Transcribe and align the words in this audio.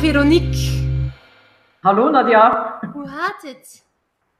Veronique. 0.00 0.84
Hallo 1.82 2.10
Nadia. 2.10 2.78
Hoe 2.92 3.08
gaat 3.08 3.42
het? 3.42 3.84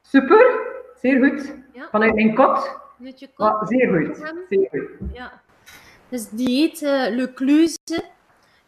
Super, 0.01 0.59
zeer 1.01 1.25
goed. 1.29 1.53
Ja. 1.73 1.87
Vanuit 1.91 2.13
mijn 2.15 2.35
kot. 2.35 2.77
Met 2.97 3.19
je 3.19 3.27
Ja, 3.37 3.49
kop? 3.51 3.67
zeer 3.67 3.87
goed. 4.05 4.17
Zeer 4.49 4.67
goed. 4.69 5.09
Ja. 5.13 5.31
Dus 6.09 6.29
dieet 6.29 6.81
uh, 6.81 6.89
Le 7.15 7.33
Cluse. 7.33 8.03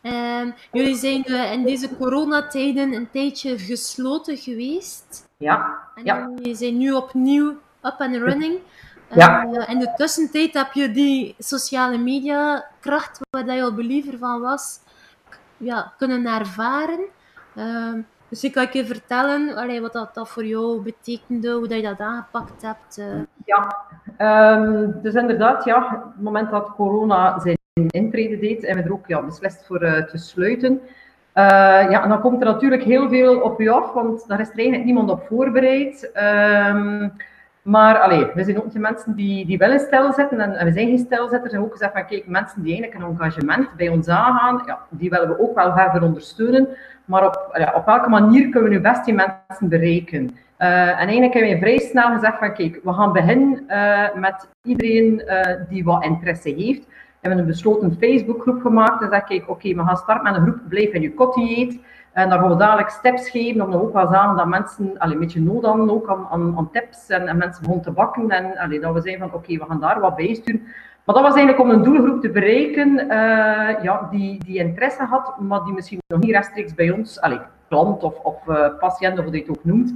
Ehm, 0.02 0.52
jullie 0.72 0.96
zijn 0.96 1.24
eh, 1.24 1.52
in 1.52 1.64
deze 1.64 1.98
coronatijden 1.98 2.94
een 2.94 3.10
tijdje 3.12 3.58
gesloten 3.60 4.38
geweest. 4.38 5.28
Ja, 5.38 5.80
En 5.96 6.04
ja. 6.06 6.30
jullie 6.36 6.56
zijn 6.56 6.78
nu 6.78 6.92
opnieuw 6.92 7.50
up 7.84 7.96
and 7.98 8.16
running. 8.16 8.58
Ja. 9.16 9.44
Eh, 9.54 9.70
in 9.74 9.80
de 9.80 9.94
tussentijd 9.96 10.54
heb 10.54 10.72
je 10.74 10.92
die 10.92 11.36
sociale 11.38 11.98
media 11.98 12.66
kracht, 12.80 13.20
waar 13.30 13.46
dat 13.46 13.56
je 13.56 13.62
al 13.62 13.74
believer 13.74 14.18
van 14.18 14.42
was, 14.42 14.80
ja, 15.60 15.94
kunnen 15.98 16.26
ervaren. 16.26 17.00
Ehm, 17.56 18.00
dus 18.30 18.44
ik 18.44 18.52
kan 18.52 18.68
je 18.72 18.86
vertellen 18.86 19.82
wat 19.82 19.94
dat, 19.94 20.14
dat 20.14 20.30
voor 20.30 20.46
jou 20.46 20.82
betekende, 20.82 21.52
hoe 21.52 21.68
dat 21.68 21.78
je 21.78 21.84
dat 21.84 22.00
aangepakt 22.00 22.62
hebt. 22.62 22.98
eh. 22.98 23.22
ja. 23.46 23.76
Ehm, 24.18 24.92
dus 25.02 25.14
inderdaad, 25.14 25.66
ja, 25.66 25.90
het 25.90 26.24
moment 26.24 26.50
dat 26.50 26.72
corona 26.76 27.40
zijn 27.40 27.58
intrede 27.88 28.40
deed, 28.40 28.62
hebben 28.66 28.84
we 28.84 28.90
er 28.90 28.96
ook 28.96 29.08
ja, 29.08 29.22
beslist 29.22 29.66
voor 29.66 29.82
eh, 29.82 30.04
te 30.04 30.18
sluiten. 30.18 30.82
Eh, 31.34 31.44
ja, 31.90 32.04
en 32.04 32.10
dan 32.10 32.22
komt 32.22 32.42
er 32.42 32.48
natuurlijk 32.48 32.84
heel 32.84 33.10
veel 33.10 33.40
op 33.40 33.60
u 33.60 33.68
af, 33.68 33.94
want 33.94 34.28
daar 34.28 34.40
is 34.40 34.50
er 34.50 34.56
eigenlijk 34.56 34.86
niemand 34.86 35.10
op 35.10 35.26
voorbereid. 35.28 36.12
Ehm, 36.12 37.10
maar 37.70 38.00
allee, 38.00 38.28
we 38.34 38.44
zijn 38.44 38.58
ook 38.58 38.72
de 38.72 38.80
mensen 38.80 39.16
die, 39.16 39.46
die 39.46 39.58
wel 39.58 39.72
in 39.72 39.80
stijl 39.80 40.14
zetten, 40.14 40.40
en, 40.40 40.66
we 40.66 40.72
zijn 40.72 40.88
geen 40.88 40.98
stijlzetters. 40.98 41.54
En 41.54 41.60
ook 41.60 41.72
gezegd 41.72 41.92
van, 41.92 42.06
kijk, 42.06 42.28
mensen 42.28 42.62
die 42.62 42.74
eigenlijk 42.74 43.04
een 43.04 43.12
engagement 43.12 43.76
bij 43.76 43.90
ons 43.90 44.08
aangaan, 44.08 44.64
ja, 44.66 44.80
die 44.90 45.10
willen 45.10 45.28
we 45.28 45.40
ook 45.40 45.56
wel 45.56 45.74
verder 45.74 46.04
ondersteunen. 46.04 46.68
Maar 47.06 47.26
op, 47.26 47.50
ja, 47.54 47.74
op 47.76 47.86
welke 47.86 48.10
manier 48.10 48.50
kunnen 48.50 48.70
we 48.70 48.76
nu 48.76 48.82
best 48.82 49.06
die 49.06 49.14
mensen 49.14 49.70
bereiken? 49.70 50.38
Eh, 50.58 50.90
en 50.90 50.96
eigenlijk 50.96 51.34
hebben 51.34 51.52
we 51.52 51.60
vrij 51.60 51.80
snel 51.80 52.14
gezegd 52.14 52.38
van, 52.38 52.54
kijk, 52.54 52.80
we 52.84 52.94
gaan 52.94 53.14
beginnen 53.14 53.64
eh, 53.68 54.16
met 54.16 54.50
iedereen 54.64 55.22
eh, 55.26 55.56
die 55.70 55.84
wat 55.84 56.04
interesse 56.04 56.50
heeft. 56.50 56.86
We 56.88 57.28
hebben 57.28 57.40
een 57.40 57.52
besloten 57.52 57.98
Facebookgroep 58.00 58.62
gemaakt. 58.62 59.02
En 59.02 59.24
kijk, 59.24 59.50
oké, 59.50 59.76
we 59.76 59.84
gaan 59.84 59.98
starten 59.98 60.24
met 60.24 60.36
een 60.36 60.42
groep 60.42 60.70
Blijf 60.70 60.92
in 60.92 61.02
je 61.02 61.14
kot 61.14 61.34
dieet. 61.34 61.80
En 62.14 62.30
daar 62.30 62.40
gaan 62.40 62.50
we 62.50 62.56
dadelijk 62.56 62.90
tips 62.90 63.30
geven, 63.30 63.62
om 63.62 63.72
dan 63.72 63.82
ook 63.82 63.94
wel 63.94 64.08
zeggen 64.08 64.36
dat 64.36 64.46
mensen 64.48 64.98
allee, 64.98 65.14
een 65.14 65.20
beetje 65.20 65.42
nood 65.42 65.66
hadden 65.66 65.90
ook 65.90 66.10
aan, 66.10 66.28
aan, 66.32 66.58
aan 66.58 66.72
tips 66.72 67.08
en, 67.08 67.28
en 67.28 67.38
mensen 67.38 67.62
begonnen 67.62 67.86
te 67.86 67.92
bakken. 67.92 68.30
En 68.30 68.58
allee, 68.58 68.80
dat 68.80 68.94
we 68.94 69.02
zeiden 69.02 69.30
van, 69.30 69.40
oké, 69.40 69.58
we 69.58 69.66
gaan 69.68 69.80
daar 69.80 70.00
wat 70.00 70.16
bij 70.16 70.34
sturen. 70.34 70.62
Maar 71.10 71.16
dat 71.16 71.24
was 71.24 71.36
eigenlijk 71.36 71.60
om 71.60 71.70
een 71.70 71.84
doelgroep 71.84 72.22
te 72.22 72.30
bereiken 72.30 73.00
eh, 73.00 73.84
ja, 73.84 74.08
die, 74.12 74.44
die 74.44 74.58
interesse 74.58 75.04
had, 75.04 75.40
maar 75.40 75.64
die 75.64 75.74
misschien 75.74 76.00
nog 76.08 76.20
niet 76.20 76.32
rechtstreeks 76.32 76.74
bij 76.74 76.92
ons, 76.92 77.22
allee, 77.22 77.40
klant 77.68 78.04
of, 78.04 78.20
of 78.20 78.48
uh, 78.48 78.68
patiënt, 78.80 79.20
of 79.20 79.26
hoe 79.26 79.34
je 79.34 79.40
het 79.40 79.50
ook 79.50 79.64
noemt. 79.64 79.90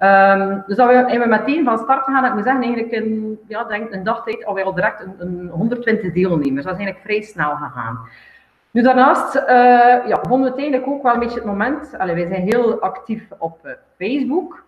Um, 0.00 0.62
dus 0.66 0.76
dat 0.76 0.88
we, 0.88 0.94
en 0.94 1.20
we 1.20 1.26
meteen 1.26 1.64
van 1.64 1.78
start 1.78 2.04
gaan, 2.04 2.24
ik 2.24 2.34
moet 2.34 2.44
zeggen, 2.44 2.62
eigenlijk 2.62 2.92
in 2.92 3.38
ja, 3.48 3.64
denk 3.64 3.92
een 3.92 4.04
dagtijd 4.04 4.44
alweer 4.44 4.64
al 4.64 4.74
direct 4.74 5.00
een, 5.00 5.14
een 5.18 5.48
120 5.48 6.12
deelnemers. 6.12 6.64
Dat 6.64 6.72
is 6.72 6.78
eigenlijk 6.78 7.04
vrij 7.04 7.22
snel 7.22 7.56
gegaan. 7.56 7.98
Nu 8.72 8.82
daarnaast 8.82 9.36
uh, 9.36 9.42
ja, 10.08 10.18
vonden 10.28 10.52
we 10.52 10.58
eigenlijk 10.58 10.90
ook 10.90 11.02
wel 11.02 11.14
een 11.14 11.20
beetje 11.20 11.38
het 11.38 11.44
moment, 11.44 11.94
allee, 11.98 12.14
wij 12.14 12.26
zijn 12.26 12.42
heel 12.42 12.80
actief 12.80 13.28
op 13.38 13.58
uh, 13.64 13.72
Facebook, 13.98 14.64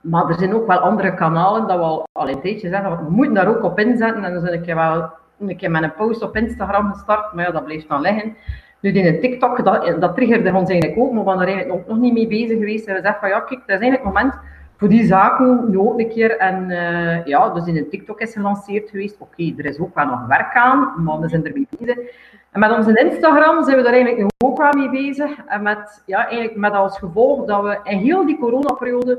maar 0.00 0.28
er 0.28 0.34
zijn 0.34 0.54
ook 0.54 0.66
wel 0.66 0.78
andere 0.78 1.14
kanalen 1.14 1.66
dat 1.66 1.76
we 1.76 1.82
al, 1.82 2.06
al 2.12 2.28
een 2.28 2.40
tijdje 2.40 2.68
zeggen, 2.68 3.04
we 3.04 3.10
moeten 3.10 3.34
daar 3.34 3.48
ook 3.48 3.62
op 3.62 3.78
inzetten 3.78 4.24
en 4.24 4.32
dan 4.32 4.42
zijn 4.42 4.62
ik 4.62 4.74
wel 4.74 5.10
een 5.38 5.56
keer 5.56 5.70
met 5.70 5.82
een 5.82 5.94
post 5.94 6.22
op 6.22 6.36
Instagram 6.36 6.92
gestart, 6.92 7.32
maar 7.32 7.44
ja, 7.44 7.50
dat 7.50 7.64
bleef 7.64 7.86
dan 7.86 8.00
liggen. 8.00 8.36
Nu 8.80 8.98
een 8.98 9.20
TikTok, 9.20 9.64
dat, 9.64 10.00
dat 10.00 10.14
triggerde 10.14 10.52
ons 10.54 10.70
eigenlijk 10.70 11.00
ook, 11.00 11.12
maar 11.12 11.24
we 11.24 11.30
waren 11.30 11.58
er 11.58 11.66
nog, 11.86 11.98
niet 11.98 12.12
mee 12.12 12.26
bezig 12.26 12.58
geweest. 12.58 12.86
En 12.86 12.94
we 12.94 13.00
zeggen 13.00 13.20
van 13.20 13.28
ja, 13.28 13.40
kijk, 13.40 13.60
dat 13.66 13.80
is 13.80 13.86
eigenlijk 13.86 14.04
het 14.04 14.12
moment 14.12 14.34
voor 14.76 14.88
die 14.88 15.06
zaken 15.06 15.64
nu 15.70 15.78
ook 15.78 15.98
een 15.98 16.08
keer. 16.08 16.36
En 16.36 16.70
uh, 16.70 17.24
ja, 17.24 17.48
dus 17.48 17.66
in 17.66 17.88
TikTok 17.90 18.20
is 18.20 18.32
gelanceerd 18.32 18.90
geweest. 18.90 19.16
Oké, 19.18 19.54
er 19.56 19.64
is 19.64 19.78
ook 19.78 19.94
wel 19.94 20.06
nog 20.06 20.26
werk 20.26 20.54
aan, 20.54 20.92
maar 21.04 21.20
we 21.20 21.28
zijn 21.28 21.46
ermee 21.46 21.66
bezig. 21.78 21.96
En 22.50 22.60
met 22.60 22.76
onze 22.76 23.00
Instagram 23.04 23.64
zijn 23.64 23.76
we 23.76 23.82
daar 23.82 23.92
eigenlijk 23.92 24.22
nu 24.22 24.28
ook 24.44 24.58
wel 24.58 24.72
mee 24.72 24.90
bezig. 24.90 25.30
En 25.46 25.62
met, 25.62 26.02
ja, 26.06 26.26
eigenlijk 26.26 26.56
met 26.56 26.72
als 26.72 26.98
gevolg 26.98 27.46
dat 27.46 27.62
we 27.62 27.78
in 27.82 27.98
heel 27.98 28.26
die 28.26 28.38
coronaperiode 28.38 29.18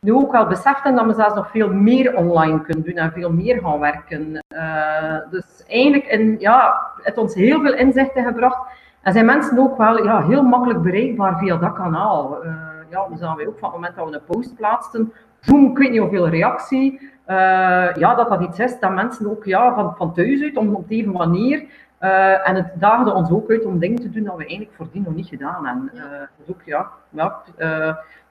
nu 0.00 0.12
ook 0.12 0.32
wel 0.32 0.46
beseften 0.46 0.94
dat 0.94 1.06
we 1.06 1.12
zelfs 1.12 1.34
nog 1.34 1.50
veel 1.50 1.72
meer 1.72 2.16
online 2.16 2.60
kunnen 2.62 2.84
doen 2.84 2.94
en 2.94 3.12
veel 3.12 3.32
meer 3.32 3.60
gaan 3.60 3.78
werken. 3.78 4.44
Uh, 4.54 5.16
dus 5.30 5.64
eigenlijk, 5.66 6.06
in, 6.06 6.36
ja, 6.38 6.80
het 7.02 7.18
ons 7.18 7.34
heel 7.34 7.60
veel 7.60 7.74
inzichten 7.74 8.24
gebracht. 8.24 8.58
En 9.02 9.12
zijn 9.12 9.26
mensen 9.26 9.58
ook 9.58 9.76
wel 9.76 10.04
ja, 10.04 10.22
heel 10.26 10.42
makkelijk 10.42 10.82
bereikbaar 10.82 11.38
via 11.38 11.56
dat 11.56 11.72
kanaal. 11.72 12.44
Uh, 12.44 12.52
ja, 12.90 13.06
we 13.10 13.16
zagen 13.16 13.46
ook 13.46 13.58
van 13.58 13.68
het 13.68 13.76
moment 13.76 13.96
dat 13.96 14.08
we 14.08 14.14
een 14.14 14.24
post 14.24 14.56
plaatsten, 14.56 15.12
boem, 15.46 15.70
ik 15.70 15.78
weet 15.78 15.90
niet 15.90 16.00
hoeveel 16.00 16.28
reactie. 16.28 17.00
Uh, 17.26 17.94
ja, 17.94 18.14
dat 18.14 18.28
dat 18.28 18.40
iets 18.40 18.58
is 18.58 18.78
dat 18.78 18.94
mensen 18.94 19.30
ook 19.30 19.44
ja, 19.44 19.74
van, 19.74 19.94
van 19.96 20.12
thuis 20.12 20.42
uit, 20.42 20.56
om 20.56 20.74
op 20.74 20.88
deze 20.88 21.08
manier. 21.08 21.64
Uh, 22.00 22.48
en 22.48 22.54
het 22.54 22.66
daagde 22.74 23.12
ons 23.12 23.30
ook 23.30 23.50
uit 23.50 23.64
om 23.64 23.78
dingen 23.78 24.00
te 24.00 24.10
doen 24.10 24.24
dat 24.24 24.36
we 24.36 24.46
eigenlijk 24.46 24.76
voordien 24.76 25.02
nog 25.02 25.14
niet 25.14 25.28
gedaan 25.28 25.66
hebben. 25.66 25.90
Ja. 25.94 26.28
dus 26.36 26.54
ook, 26.54 26.62
ja, 26.64 26.90
ja, 27.10 27.42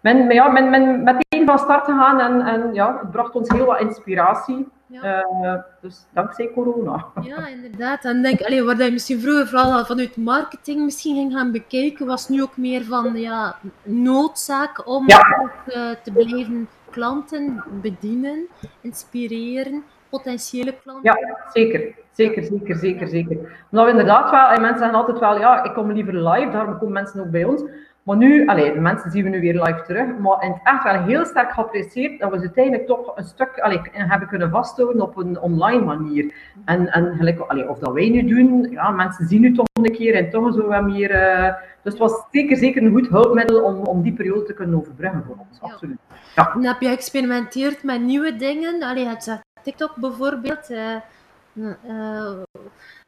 men, 0.02 0.28
men, 0.28 0.34
ja 0.34 0.48
men, 0.48 0.70
men 0.70 1.04
meteen 1.04 1.46
van 1.46 1.60
start 1.60 1.86
gegaan 1.86 2.20
en, 2.20 2.42
en 2.42 2.74
ja, 2.74 2.98
het 3.02 3.12
bracht 3.12 3.36
ons 3.36 3.50
heel 3.50 3.66
wat 3.66 3.80
inspiratie. 3.80 4.68
Ja. 4.86 5.26
Uh, 5.42 5.54
dus 5.82 6.06
dankzij 6.14 6.52
corona. 6.54 7.06
Ja, 7.22 7.48
inderdaad. 7.48 8.06
En 8.06 8.22
denk, 8.22 8.42
allee, 8.42 8.64
waar 8.64 8.84
je 8.84 8.92
misschien 8.92 9.20
vroeger 9.20 9.48
vooral 9.48 9.86
vanuit 9.86 10.18
marketing 10.18 10.84
misschien 10.84 11.16
ging 11.16 11.34
gaan 11.34 11.52
bekijken, 11.52 12.06
was 12.06 12.30
nu 12.30 12.42
ook 12.42 12.58
meer 12.58 12.84
van 12.84 13.16
ja, 13.16 13.56
noodzaak 13.84 14.88
om 14.88 15.04
ja. 15.08 15.40
ook, 15.42 15.76
uh, 15.76 15.90
te 16.04 16.12
blijven 16.12 16.70
klanten 16.90 17.64
bedienen, 17.82 18.48
inspireren, 18.82 19.84
potentiële 20.10 20.76
klanten. 20.84 21.18
Ja, 21.20 21.38
zeker. 21.54 21.96
Zeker, 22.20 22.44
zeker, 22.44 22.76
zeker, 22.76 23.08
zeker. 23.08 23.38
Omdat 23.72 23.86
we 23.86 23.92
inderdaad 23.92 24.32
wel, 24.32 24.48
en 24.50 24.62
mensen 24.62 24.80
zeggen 24.80 24.98
altijd 25.00 25.20
wel, 25.20 25.38
ja, 25.40 25.64
ik 25.64 25.74
kom 25.74 25.92
liever 25.92 26.30
live, 26.30 26.52
daarom 26.52 26.78
komen 26.78 26.94
mensen 26.94 27.22
ook 27.22 27.32
bij 27.32 27.44
ons. 27.44 27.64
Maar 28.04 28.18
nu, 28.18 28.48
allee, 28.48 28.74
de 28.74 28.80
mensen 28.80 29.12
zien 29.12 29.24
we 29.24 29.30
nu 29.30 29.40
weer 29.40 29.54
live 29.64 29.82
terug, 29.88 30.18
maar 30.18 30.44
in 30.44 30.52
het 30.52 30.60
echt 30.64 30.84
wel 30.84 31.04
heel 31.04 31.26
sterk 31.26 31.52
geapprecieerd 31.52 32.20
dat 32.20 32.32
we 32.32 32.38
ze 32.38 32.44
uiteindelijk 32.44 32.88
toch 32.88 33.12
een 33.18 33.24
stuk 33.24 33.60
allee, 33.60 33.80
hebben 33.92 34.28
kunnen 34.28 34.50
vasthouden 34.50 35.02
op 35.02 35.18
een 35.18 35.40
online 35.40 35.86
manier. 35.86 36.34
En, 36.66 36.88
en 36.92 37.16
gelijk, 37.18 37.40
allee, 37.40 37.70
of 37.70 37.80
dat 37.80 37.94
wij 37.94 38.10
nu 38.10 38.24
doen, 38.36 38.68
ja, 38.72 38.90
mensen 38.90 39.28
zien 39.28 39.42
nu 39.42 39.54
toch 39.54 39.66
een 39.74 39.92
keer 39.92 40.16
en 40.16 40.30
toch 40.30 40.54
zo 40.54 40.68
wat 40.68 40.84
meer. 40.84 41.12
Uh, 41.12 41.54
dus 41.84 41.94
het 41.94 41.98
was 41.98 42.24
zeker, 42.32 42.58
zeker 42.58 42.84
een 42.84 42.92
goed 42.94 43.08
hulpmiddel 43.10 43.62
om, 43.64 43.76
om 43.76 44.02
die 44.02 44.14
periode 44.14 44.44
te 44.44 44.54
kunnen 44.54 44.80
overbruggen 44.80 45.24
voor 45.28 45.36
ons, 45.50 45.60
Ja. 45.62 45.68
absoluut. 45.72 45.98
Ja. 46.36 46.52
En 46.54 46.64
heb 46.66 46.82
je 46.82 46.88
geëxperimenteerd 46.88 47.84
met 47.84 48.02
nieuwe 48.02 48.36
dingen? 48.36 48.84
Allee, 48.84 49.08
het 49.08 49.24
zegt 49.24 49.42
TikTok 49.64 49.96
bijvoorbeeld. 49.96 50.70
eh, 50.70 50.94
eh, 50.96 51.02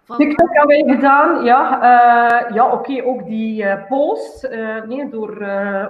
van- 0.03 0.17
TikTok 0.17 0.49
hebben 0.51 0.85
wij 0.85 0.95
gedaan, 0.95 1.43
ja. 1.43 1.81
eh, 1.81 2.55
ja, 2.55 2.71
oké, 2.71 3.03
ook 3.03 3.25
die 3.25 3.63
eh 3.63 3.87
post. 3.87 4.43
eh, 4.43 4.83
nee, 4.83 5.09
door 5.09 5.29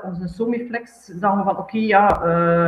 onze 0.03 0.27
Somiflex 0.27 1.05
zagen 1.05 1.37
we 1.37 1.43
van, 1.43 1.57
oké, 1.57 1.77
ja, 1.77 2.05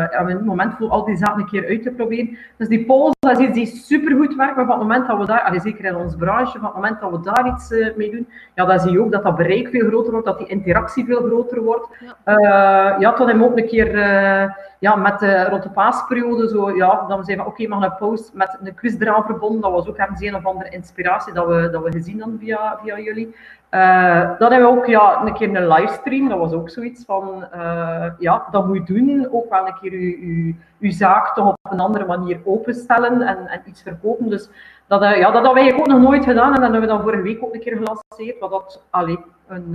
hebben 0.10 0.26
we 0.26 0.32
in 0.32 0.38
het 0.38 0.46
moment 0.46 0.74
voor 0.74 0.90
al 0.90 1.06
die 1.06 1.18
zaken 1.18 1.40
een 1.42 1.48
keer 1.50 1.68
uit 1.68 1.84
te 1.84 1.92
proberen. 1.92 2.38
Dus 2.58 2.68
die 2.68 2.86
post, 2.86 3.13
dat 3.24 3.40
is 3.40 3.48
iets 3.48 3.54
die 3.54 3.82
supergoed 3.84 4.36
werkt, 4.36 4.56
maar 4.56 4.66
van 4.66 4.80
het 4.80 4.88
moment 4.88 5.08
dat 5.08 5.18
we 5.18 5.26
daar, 5.26 5.60
zeker 5.62 5.86
in 5.86 5.96
onze 5.96 6.18
branche, 6.18 6.60
van 6.60 6.66
het 6.66 6.76
moment 6.76 7.00
dat 7.00 7.12
we 7.12 7.20
daar 7.22 7.48
iets 7.48 7.72
eh, 7.72 7.96
mee 7.96 8.12
doen, 8.12 8.28
ja, 8.56 8.66
dan 8.66 8.80
zie 8.80 8.92
je 8.92 9.02
ook 9.02 9.12
dat 9.12 9.24
dat 9.24 9.36
bereik 9.36 9.70
veel 9.70 9.88
groter 9.88 10.12
wordt, 10.12 10.26
dat 10.26 10.38
die 10.38 10.48
interactie 10.48 11.06
veel 11.06 11.22
groter 11.22 11.62
wordt. 11.62 11.88
Ja. 12.00 12.18
Eh, 12.24 13.00
ja, 13.00 13.14
toen 13.14 13.26
we 13.26 13.46
ook 13.46 13.58
een 13.58 13.68
keer, 13.68 13.96
eh, 13.96 14.52
ja, 14.80 14.96
met 14.96 15.20
de, 15.20 15.44
rond 15.44 15.64
de 15.64 15.70
paasperiode, 15.70 16.48
zo, 16.48 16.76
ja, 16.76 17.06
dan 17.08 17.24
zeiden 17.24 17.46
we, 17.46 17.52
oké, 17.52 17.64
we 17.64 17.72
gaan 17.72 17.84
een 17.84 17.96
post 17.96 18.34
met 18.34 18.58
een 18.62 18.76
quiz 18.76 18.96
eraan 19.00 19.26
verbonden, 19.26 19.62
dat 19.62 19.72
was 19.72 19.88
ook 19.88 19.98
ergens 19.98 20.22
een 20.22 20.36
of 20.36 20.46
andere 20.46 20.70
inspiratie 20.70 21.34
dat 21.34 21.48
we, 21.48 21.70
dat 21.70 21.84
we 21.84 21.92
gezien 21.92 22.22
hadden 22.22 22.40
via, 22.40 22.80
via 22.84 23.00
jullie. 23.00 23.36
Eh, 23.74 24.38
dan 24.40 24.52
hebben 24.52 24.72
we 24.72 24.78
ook 24.78 24.86
ja, 24.86 25.22
een 25.26 25.34
keer 25.34 25.56
een 25.56 25.68
livestream, 25.68 26.30
dat 26.30 26.38
was 26.38 26.52
ook 26.52 26.70
zoiets 26.70 27.06
van, 27.06 27.46
eh, 27.52 28.12
ja, 28.20 28.48
dat 28.52 28.68
moet 28.68 28.88
je 28.88 28.94
doen, 28.94 29.28
ook 29.32 29.50
wel 29.50 29.68
een 29.68 29.78
keer 29.82 30.00
je, 30.00 30.56
je, 30.78 30.92
zaak 30.92 31.34
toch 31.36 31.48
op 31.48 31.72
een 31.72 31.80
andere 31.80 32.06
manier 32.06 32.40
openstellen 32.44 33.22
en, 33.22 33.48
en 33.48 33.62
iets 33.66 33.82
verkopen. 33.82 34.30
Dus 34.30 34.50
dat, 34.88 35.02
eh, 35.02 35.18
ja, 35.18 35.32
dat 35.32 35.46
hebben 35.46 35.64
wij 35.64 35.76
ook 35.76 35.88
nog 35.88 36.00
nooit 36.00 36.24
gedaan 36.24 36.54
en 36.54 36.62
dat 36.62 36.62
hebben 36.62 36.82
we 36.82 36.88
dan 36.88 37.02
vorige 37.02 37.22
week 37.22 37.44
ook 37.44 37.54
een 37.54 37.60
keer 37.60 37.78
gelanceerd, 37.78 38.40
wat 38.40 38.52
dat 38.52 38.84
allee, 38.90 39.20
een, 39.48 39.74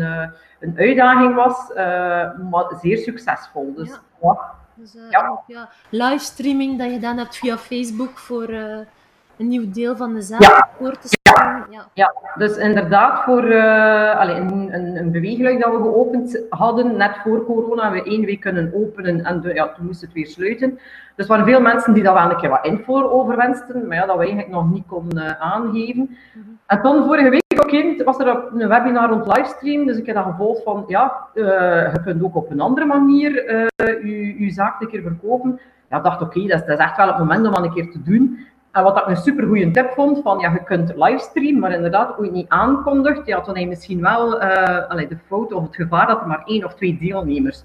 een 0.61 0.75
uitdaging 0.77 1.35
was, 1.35 1.73
maar 2.51 2.65
zeer 2.81 2.99
succesvol. 2.99 3.75
Dus, 3.77 3.89
Ja. 3.89 3.99
ja. 4.23 4.55
Dus, 4.75 4.97
Ja. 5.47 5.69
livestreaming 5.89 6.79
dat 6.79 6.87
je 6.87 6.93
gedaan 6.93 7.19
hebt 7.19 7.37
via 7.37 7.57
Facebook 7.57 8.19
voor 8.19 8.49
een 9.39 9.49
nieuw 9.49 9.71
deel 9.71 9.97
van 9.97 10.15
de 10.15 10.23
zaak 10.23 10.43
Ja. 10.43 10.69
voor 10.79 10.99
te 10.99 11.09
stellen. 11.09 11.67
Ja. 11.71 11.87
Ja, 11.95 12.15
dus 12.35 12.57
inderdaad 12.57 13.25
voor 13.25 13.45
uh, 13.45 14.19
allee, 14.19 14.37
een, 14.37 14.75
een, 14.75 14.97
een 14.97 15.11
beweegluik 15.11 15.61
dat 15.61 15.73
we 15.73 15.77
geopend 15.77 16.43
hadden, 16.51 16.97
net 16.97 17.17
voor 17.23 17.45
corona, 17.45 17.83
hebben 17.83 18.03
we 18.03 18.11
één 18.11 18.25
week 18.25 18.41
kunnen 18.41 18.73
openen 18.75 19.25
en 19.25 19.41
de, 19.41 19.55
ja, 19.55 19.73
toen 19.73 19.87
moest 19.87 20.01
het 20.01 20.13
weer 20.13 20.27
sluiten. 20.27 20.79
Dus 21.17 21.27
er 21.27 21.33
waren 21.33 21.45
veel 21.45 21.61
mensen 21.61 21.95
die 21.95 22.03
daar 22.03 22.15
wel 22.15 22.31
een 22.31 22.37
keer 22.37 22.51
wat 22.51 22.67
info 22.67 23.09
over 23.09 23.37
wensten, 23.37 23.87
maar 23.87 23.97
ja, 23.97 24.07
dat 24.07 24.17
we 24.17 24.23
eigenlijk 24.23 24.53
nog 24.53 24.71
niet 24.71 24.87
konden 24.87 25.25
uh, 25.25 25.41
aangeven. 25.41 26.17
Mhm. 26.35 26.47
En 26.67 26.83
dan 26.83 27.05
vorige 27.05 27.29
week 27.31 27.43
ook 27.75 28.05
was 28.05 28.19
er 28.19 28.45
een 28.55 28.69
webinar 28.69 29.09
rond 29.09 29.27
livestream, 29.27 29.87
dus 29.87 29.97
ik 29.97 30.07
heb 30.07 30.15
dat 30.15 30.25
gevolgd 30.25 30.63
van, 30.63 30.85
ja, 30.87 31.27
uh, 31.35 31.45
je 31.93 32.01
kunt 32.05 32.23
ook 32.23 32.37
op 32.37 32.51
een 32.51 32.61
andere 32.61 32.87
manier 32.87 33.51
uh, 33.51 33.67
je, 34.41 34.51
zaak 34.51 34.81
een 34.81 34.89
keer 34.89 35.03
verkopen. 35.03 35.61
Ja, 35.91 35.97
ik 35.97 36.03
dacht, 36.03 36.23
oké, 36.23 36.47
dat, 36.47 36.67
dat, 36.67 36.79
is 36.79 36.85
echt 36.85 36.97
wel 36.97 37.07
het 37.07 37.19
moment 37.19 37.47
om 37.47 37.53
dat 37.53 37.65
een 37.65 37.73
keer 37.73 37.91
te 37.91 38.03
doen. 38.03 38.47
En 38.73 38.83
wat 38.83 38.99
ik 38.99 39.07
een 39.07 39.17
super 39.17 39.47
goede 39.47 39.71
tip 39.71 39.91
vond, 39.91 40.23
van 40.23 40.39
ja, 40.39 40.53
je 40.53 40.65
kunt 40.65 40.93
livestream, 40.97 41.59
maar 41.59 41.73
inderdaad 41.73 42.19
ooit 42.19 42.33
niet 42.33 42.49
aankondigt, 42.49 43.27
ja, 43.27 43.37
dan 43.37 43.47
heb 43.47 43.57
je 43.57 43.67
misschien 43.67 44.01
wel 44.01 44.43
uh, 44.43 44.89
allee, 44.89 45.09
de 45.09 45.17
fout 45.27 45.53
of 45.53 45.63
het 45.63 45.75
gevaar 45.75 46.07
dat 46.07 46.21
er 46.21 46.27
maar 46.27 46.43
één 46.45 46.65
of 46.65 46.75
twee 46.75 46.99
deelnemers. 47.01 47.65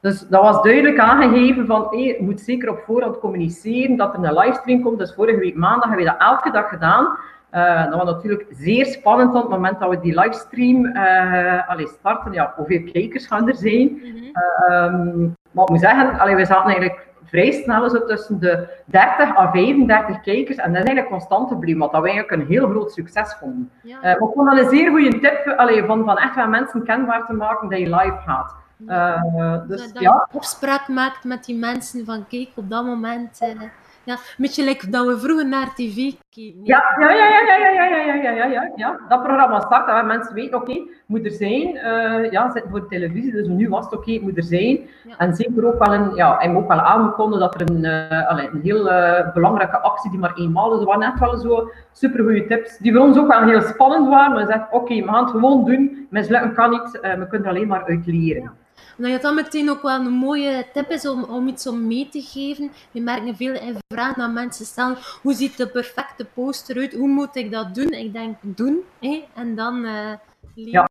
Dus 0.00 0.28
dat 0.28 0.42
was 0.42 0.62
duidelijk 0.62 0.98
aangegeven 0.98 1.66
van, 1.66 1.86
hey, 1.90 2.00
je 2.00 2.16
moet 2.20 2.40
zeker 2.40 2.70
op 2.70 2.82
voorhand 2.86 3.18
communiceren 3.18 3.96
dat 3.96 4.14
er 4.14 4.24
een 4.24 4.34
livestream 4.34 4.82
komt. 4.82 4.98
Dus 4.98 5.14
vorige 5.14 5.38
week 5.38 5.56
maandag 5.56 5.88
hebben 5.88 6.06
we 6.06 6.10
dat 6.10 6.28
elke 6.28 6.50
dag 6.50 6.68
gedaan. 6.68 7.16
Uh, 7.52 7.84
dat 7.84 7.94
was 7.94 8.04
natuurlijk 8.04 8.46
zeer 8.50 8.86
spannend 8.86 9.34
op 9.34 9.40
het 9.40 9.50
moment 9.50 9.80
dat 9.80 9.90
we 9.90 10.00
die 10.00 10.20
livestream 10.20 10.86
uh, 10.86 11.68
allee, 11.68 11.86
starten. 11.86 12.32
Ja, 12.32 12.52
hoeveel 12.56 12.82
kijkers 12.92 13.26
gaan 13.26 13.48
er 13.48 13.56
zijn? 13.56 13.88
Mm 13.88 14.00
-hmm. 14.00 15.34
maar 15.50 15.64
ik 15.64 15.70
moet 15.70 15.80
zeggen, 15.80 16.18
allee, 16.18 16.34
we 16.34 16.44
zaten 16.44 16.70
eigenlijk 16.70 17.08
vrij 17.24 17.52
snel 17.52 17.90
zo 17.90 18.04
tussen 18.04 18.40
de 18.40 18.68
30 18.84 19.36
à 19.36 19.50
35 19.50 20.20
kijkers. 20.20 20.56
En 20.56 20.72
dat 20.72 20.82
is 20.82 20.88
eigenlijk 20.88 21.08
constant 21.08 21.48
gebleven, 21.48 21.80
wat 21.80 21.90
we 21.90 21.96
eigenlijk 21.96 22.30
een 22.30 22.46
heel 22.46 22.68
groot 22.68 22.92
succes 22.92 23.34
vonden. 23.40 23.70
Ja. 23.82 24.00
maar 24.00 24.12
ik 24.12 24.30
vond 24.34 24.50
dat 24.50 24.58
een 24.58 24.68
zeer 24.68 24.90
goede 24.90 25.18
tip 25.18 25.54
allee, 25.56 25.84
van, 25.84 26.04
van 26.04 26.18
echt 26.18 26.34
wel 26.34 26.48
mensen 26.48 26.84
kenbaar 26.84 27.26
te 27.26 27.32
maken 27.32 27.68
dat 27.68 27.78
je 27.78 27.96
live 27.96 28.18
gaat. 28.26 28.54
Uh, 28.88 29.68
dus, 29.68 29.92
dat 29.92 30.02
ja. 30.02 30.26
je 30.30 30.36
opspraak 30.36 30.88
maakt 30.88 31.24
met 31.24 31.44
die 31.44 31.56
mensen 31.56 32.04
van 32.04 32.26
kijk, 32.28 32.48
op 32.54 32.70
dat 32.70 32.84
moment... 32.84 33.40
Uh, 33.42 33.62
ja, 34.04 34.12
een 34.12 34.18
beetje 34.36 34.64
like 34.64 34.90
dat 34.90 35.06
we 35.06 35.18
vroeger 35.18 35.48
naar 35.48 35.74
tv 35.74 36.12
keken. 36.30 36.60
Ja, 36.62 36.82
ja, 36.98 37.10
ja, 37.10 37.28
ja, 37.28 37.56
ja, 37.56 37.68
ja, 37.68 37.84
ja, 37.84 38.14
ja, 38.14 38.30
ja, 38.30 38.44
ja, 38.44 38.72
ja. 38.76 39.00
Dat 39.08 39.22
programma 39.22 39.60
start, 39.60 39.86
dat 39.86 40.04
mensen 40.04 40.34
weten, 40.34 40.60
oké, 40.60 40.70
okay, 40.70 40.88
moet 41.06 41.24
er 41.24 41.30
zijn. 41.30 41.74
Uh, 41.74 42.30
ja, 42.30 42.50
zit 42.50 42.64
voor 42.70 42.80
de 42.80 42.86
televisie, 42.86 43.32
dus 43.32 43.46
nu 43.46 43.68
was 43.68 43.84
het 43.84 43.94
oké, 43.94 44.10
okay, 44.10 44.22
moet 44.22 44.36
er 44.36 44.42
zijn. 44.42 44.80
Ja. 45.04 45.14
En 45.18 45.34
zeker 45.34 45.66
ook 45.66 45.84
wel 45.84 45.94
een, 45.94 46.14
ja, 46.14 46.38
en 46.38 46.56
ook 46.56 46.68
wel 46.68 46.80
aangekondigd 46.80 47.40
dat 47.40 47.54
er 47.54 47.70
een, 47.70 47.84
uh, 47.84 48.48
een 48.52 48.60
heel 48.62 48.86
uh, 48.90 49.32
belangrijke 49.32 49.78
actie 49.78 50.10
die 50.10 50.20
maar 50.20 50.34
eenmaal 50.34 50.74
is. 50.74 50.80
Er 50.80 50.86
waren 50.86 51.00
net 51.00 51.18
wel 51.18 51.36
zo 51.36 51.70
supergoeie 51.92 52.46
tips, 52.46 52.78
die 52.78 52.92
voor 52.92 53.02
ons 53.02 53.18
ook 53.18 53.28
wel 53.28 53.42
heel 53.42 53.62
spannend 53.62 54.08
waren. 54.08 54.32
Maar 54.32 54.40
we 54.40 54.46
zeiden, 54.46 54.66
oké, 54.66 54.76
okay, 54.76 55.02
we 55.02 55.08
gaan 55.08 55.22
het 55.22 55.30
gewoon 55.30 55.64
doen. 55.64 56.06
Mislukken 56.10 56.54
kan 56.54 56.70
niet, 56.70 56.98
we 57.00 57.26
kunnen 57.28 57.48
er 57.48 57.54
alleen 57.54 57.68
maar 57.68 57.84
uit 57.84 58.06
leren. 58.06 58.42
Ja 58.42 58.52
omdat 58.96 59.12
je 59.12 59.18
dan 59.18 59.34
meteen 59.34 59.70
ook 59.70 59.82
wel 59.82 60.00
een 60.00 60.12
mooie 60.12 60.66
tip 60.72 60.90
is 60.90 61.08
om, 61.08 61.24
om 61.24 61.48
iets 61.48 61.66
om 61.66 61.86
mee 61.86 62.08
te 62.08 62.20
geven. 62.20 62.70
We 62.90 63.00
merken 63.00 63.36
veel 63.36 63.54
in 63.54 63.76
vragen 63.88 64.20
dat 64.22 64.32
mensen 64.32 64.66
stellen, 64.66 64.96
hoe 65.22 65.34
ziet 65.34 65.56
de 65.56 65.68
perfecte 65.68 66.26
post 66.34 66.70
eruit? 66.70 66.94
Hoe 66.94 67.08
moet 67.08 67.36
ik 67.36 67.52
dat 67.52 67.74
doen? 67.74 67.90
Ik 67.90 68.12
denk, 68.12 68.36
doen. 68.40 68.80
Hè? 69.00 69.24
En 69.34 69.54
dan 69.54 69.84
uh, 69.84 69.90
leren. 70.54 70.72
Ja. 70.72 70.88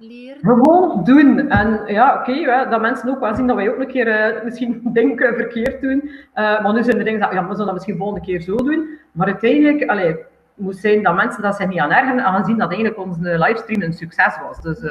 Leren. 0.00 0.38
Gewoon 0.40 1.04
doen. 1.04 1.50
En 1.50 1.82
ja, 1.86 2.20
oké, 2.20 2.30
okay, 2.30 2.68
dat 2.68 2.80
mensen 2.80 3.10
ook 3.10 3.20
wel 3.20 3.34
zien 3.34 3.46
dat 3.46 3.56
wij 3.56 3.70
ook 3.70 3.78
een 3.78 3.86
keer 3.86 4.36
uh, 4.36 4.44
misschien 4.44 4.80
denken 4.92 5.34
verkeerd 5.34 5.80
doen. 5.80 6.00
Uh, 6.04 6.62
maar 6.62 6.72
nu 6.72 6.82
zijn 6.82 6.98
er 6.98 7.04
dingen 7.04 7.20
dat 7.20 7.32
ja, 7.32 7.42
we 7.42 7.50
zullen 7.50 7.64
dat 7.64 7.74
misschien 7.74 7.96
volgende 7.96 8.24
keer 8.24 8.40
zo 8.40 8.56
doen. 8.56 8.98
Maar 9.12 9.26
uiteindelijk, 9.26 9.90
allee, 9.90 10.16
moet 10.54 10.76
zijn 10.76 11.02
dat 11.02 11.14
mensen 11.14 11.42
dat 11.42 11.56
zich 11.56 11.68
niet 11.68 11.78
aan 11.78 11.90
ergeren, 11.90 12.24
aangezien 12.24 12.58
dat 12.58 12.68
eigenlijk 12.68 12.98
onze 12.98 13.38
livestream 13.38 13.82
een 13.82 13.92
succes 13.92 14.38
was. 14.40 14.60
Dus 14.60 14.82
uh, 14.82 14.90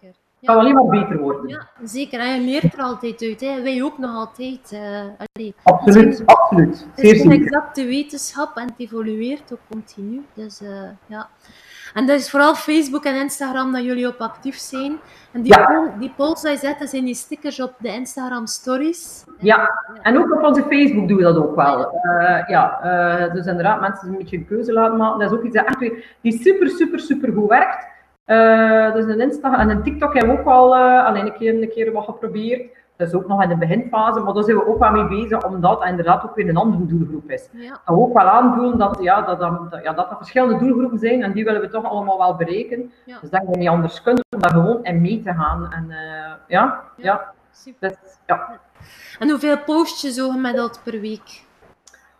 het 0.00 0.18
kan 0.46 0.56
alleen 0.56 0.74
maar 0.74 0.86
beter 0.86 1.18
worden. 1.18 1.48
Ja, 1.48 1.68
zeker. 1.84 2.20
En 2.20 2.34
je 2.34 2.50
leert 2.50 2.74
er 2.74 2.82
altijd 2.82 3.22
uit. 3.22 3.40
Hè. 3.40 3.62
Wij 3.62 3.82
ook 3.82 3.98
nog 3.98 4.14
altijd. 4.14 4.72
Uh, 4.72 5.50
absoluut, 5.62 6.18
het 6.18 6.26
absoluut. 6.26 6.86
Het 6.94 7.04
is 7.04 7.24
een 7.24 7.30
exacte 7.30 7.84
wetenschap 7.84 8.56
en 8.56 8.66
het 8.66 8.74
evolueert 8.76 9.52
ook 9.52 9.60
continu. 9.70 10.24
Dus 10.34 10.62
uh, 10.62 10.68
ja. 11.06 11.28
En 11.94 12.06
dat 12.06 12.18
is 12.18 12.30
vooral 12.30 12.54
Facebook 12.54 13.04
en 13.04 13.20
Instagram 13.20 13.72
dat 13.72 13.84
jullie 13.84 14.08
op 14.08 14.18
actief 14.18 14.56
zijn. 14.56 14.96
En 15.32 15.42
die, 15.42 15.52
ja. 15.52 15.94
die 15.98 16.12
polls 16.16 16.42
die 16.42 16.56
zetten 16.56 16.88
zijn 16.88 17.04
die 17.04 17.14
stickers 17.14 17.60
op 17.60 17.74
de 17.78 17.88
Instagram 17.88 18.46
stories. 18.46 19.24
Ja, 19.38 19.70
en 20.02 20.18
ook 20.18 20.32
op 20.32 20.42
onze 20.42 20.62
Facebook 20.62 21.08
doen 21.08 21.16
we 21.16 21.22
dat 21.22 21.36
ook 21.36 21.56
wel. 21.56 21.78
Uh, 21.78 22.48
ja, 22.48 22.80
uh, 22.84 23.34
dus 23.34 23.46
inderdaad, 23.46 23.80
mensen 23.80 24.08
een 24.08 24.16
beetje 24.16 24.36
een 24.36 24.46
keuze 24.46 24.72
laten 24.72 24.96
maken. 24.96 25.18
Dat 25.18 25.32
is 25.32 25.38
ook 25.38 25.44
iets 25.44 25.56
dat 25.56 25.66
echt 25.66 25.78
die 26.20 26.42
super, 26.42 26.68
super, 26.68 27.00
super 27.00 27.32
goed 27.32 27.48
werkt. 27.48 27.91
Uh, 28.32 28.92
dus 28.92 29.04
een 29.04 29.20
Insta 29.20 29.58
en 29.58 29.70
een 29.70 29.82
TikTok 29.82 30.14
hebben 30.14 30.34
we 30.34 30.40
ook 30.40 30.46
al 30.46 30.76
uh, 30.76 31.06
alleen 31.06 31.26
een 31.26 31.32
keer, 31.32 31.62
een 31.62 31.70
keer 31.70 31.92
wat 31.92 32.04
geprobeerd. 32.04 32.80
Dat 32.96 33.08
is 33.08 33.14
ook 33.14 33.28
nog 33.28 33.42
in 33.42 33.48
de 33.48 33.56
beginfase, 33.56 34.20
maar 34.20 34.34
daar 34.34 34.42
zijn 34.42 34.56
we 34.56 34.66
ook 34.66 34.78
wel 34.78 34.90
mee 34.90 35.04
bezig, 35.08 35.44
omdat 35.44 35.80
dat 35.80 35.88
inderdaad 35.88 36.24
ook 36.24 36.34
weer 36.34 36.48
een 36.48 36.56
andere 36.56 36.86
doelgroep 36.86 37.30
is. 37.30 37.48
Ja. 37.52 37.70
Dat 37.70 37.80
we 37.84 38.00
ook 38.00 38.12
wel 38.12 38.28
aanvoelen 38.28 38.78
dat, 38.78 38.98
ja, 39.00 39.22
dat, 39.22 39.40
dat, 39.40 39.82
ja, 39.82 39.92
dat 39.92 40.10
er 40.10 40.16
verschillende 40.16 40.58
doelgroepen 40.58 40.98
zijn 40.98 41.22
en 41.22 41.32
die 41.32 41.44
willen 41.44 41.60
we 41.60 41.68
toch 41.68 41.84
allemaal 41.84 42.18
wel 42.18 42.36
bereiken. 42.36 42.92
Ja. 43.04 43.18
Dus 43.20 43.30
dat 43.30 43.42
je 43.50 43.58
niet 43.58 43.68
anders 43.68 44.02
kunt 44.02 44.24
om 44.34 44.40
daar 44.40 44.50
gewoon 44.50 44.84
in 44.84 45.00
mee 45.00 45.22
te 45.22 45.32
gaan. 45.32 45.72
En, 45.72 45.86
uh, 45.88 45.96
ja, 45.96 46.36
ja, 46.46 46.80
ja. 46.96 47.32
Super. 47.52 47.88
Dus, 47.88 47.98
ja. 48.26 48.48
En 49.18 49.30
hoeveel 49.30 49.58
post 49.58 50.02
je 50.02 50.10
zo 50.12 50.30
gemiddeld 50.30 50.80
per 50.84 51.00
week? 51.00 51.44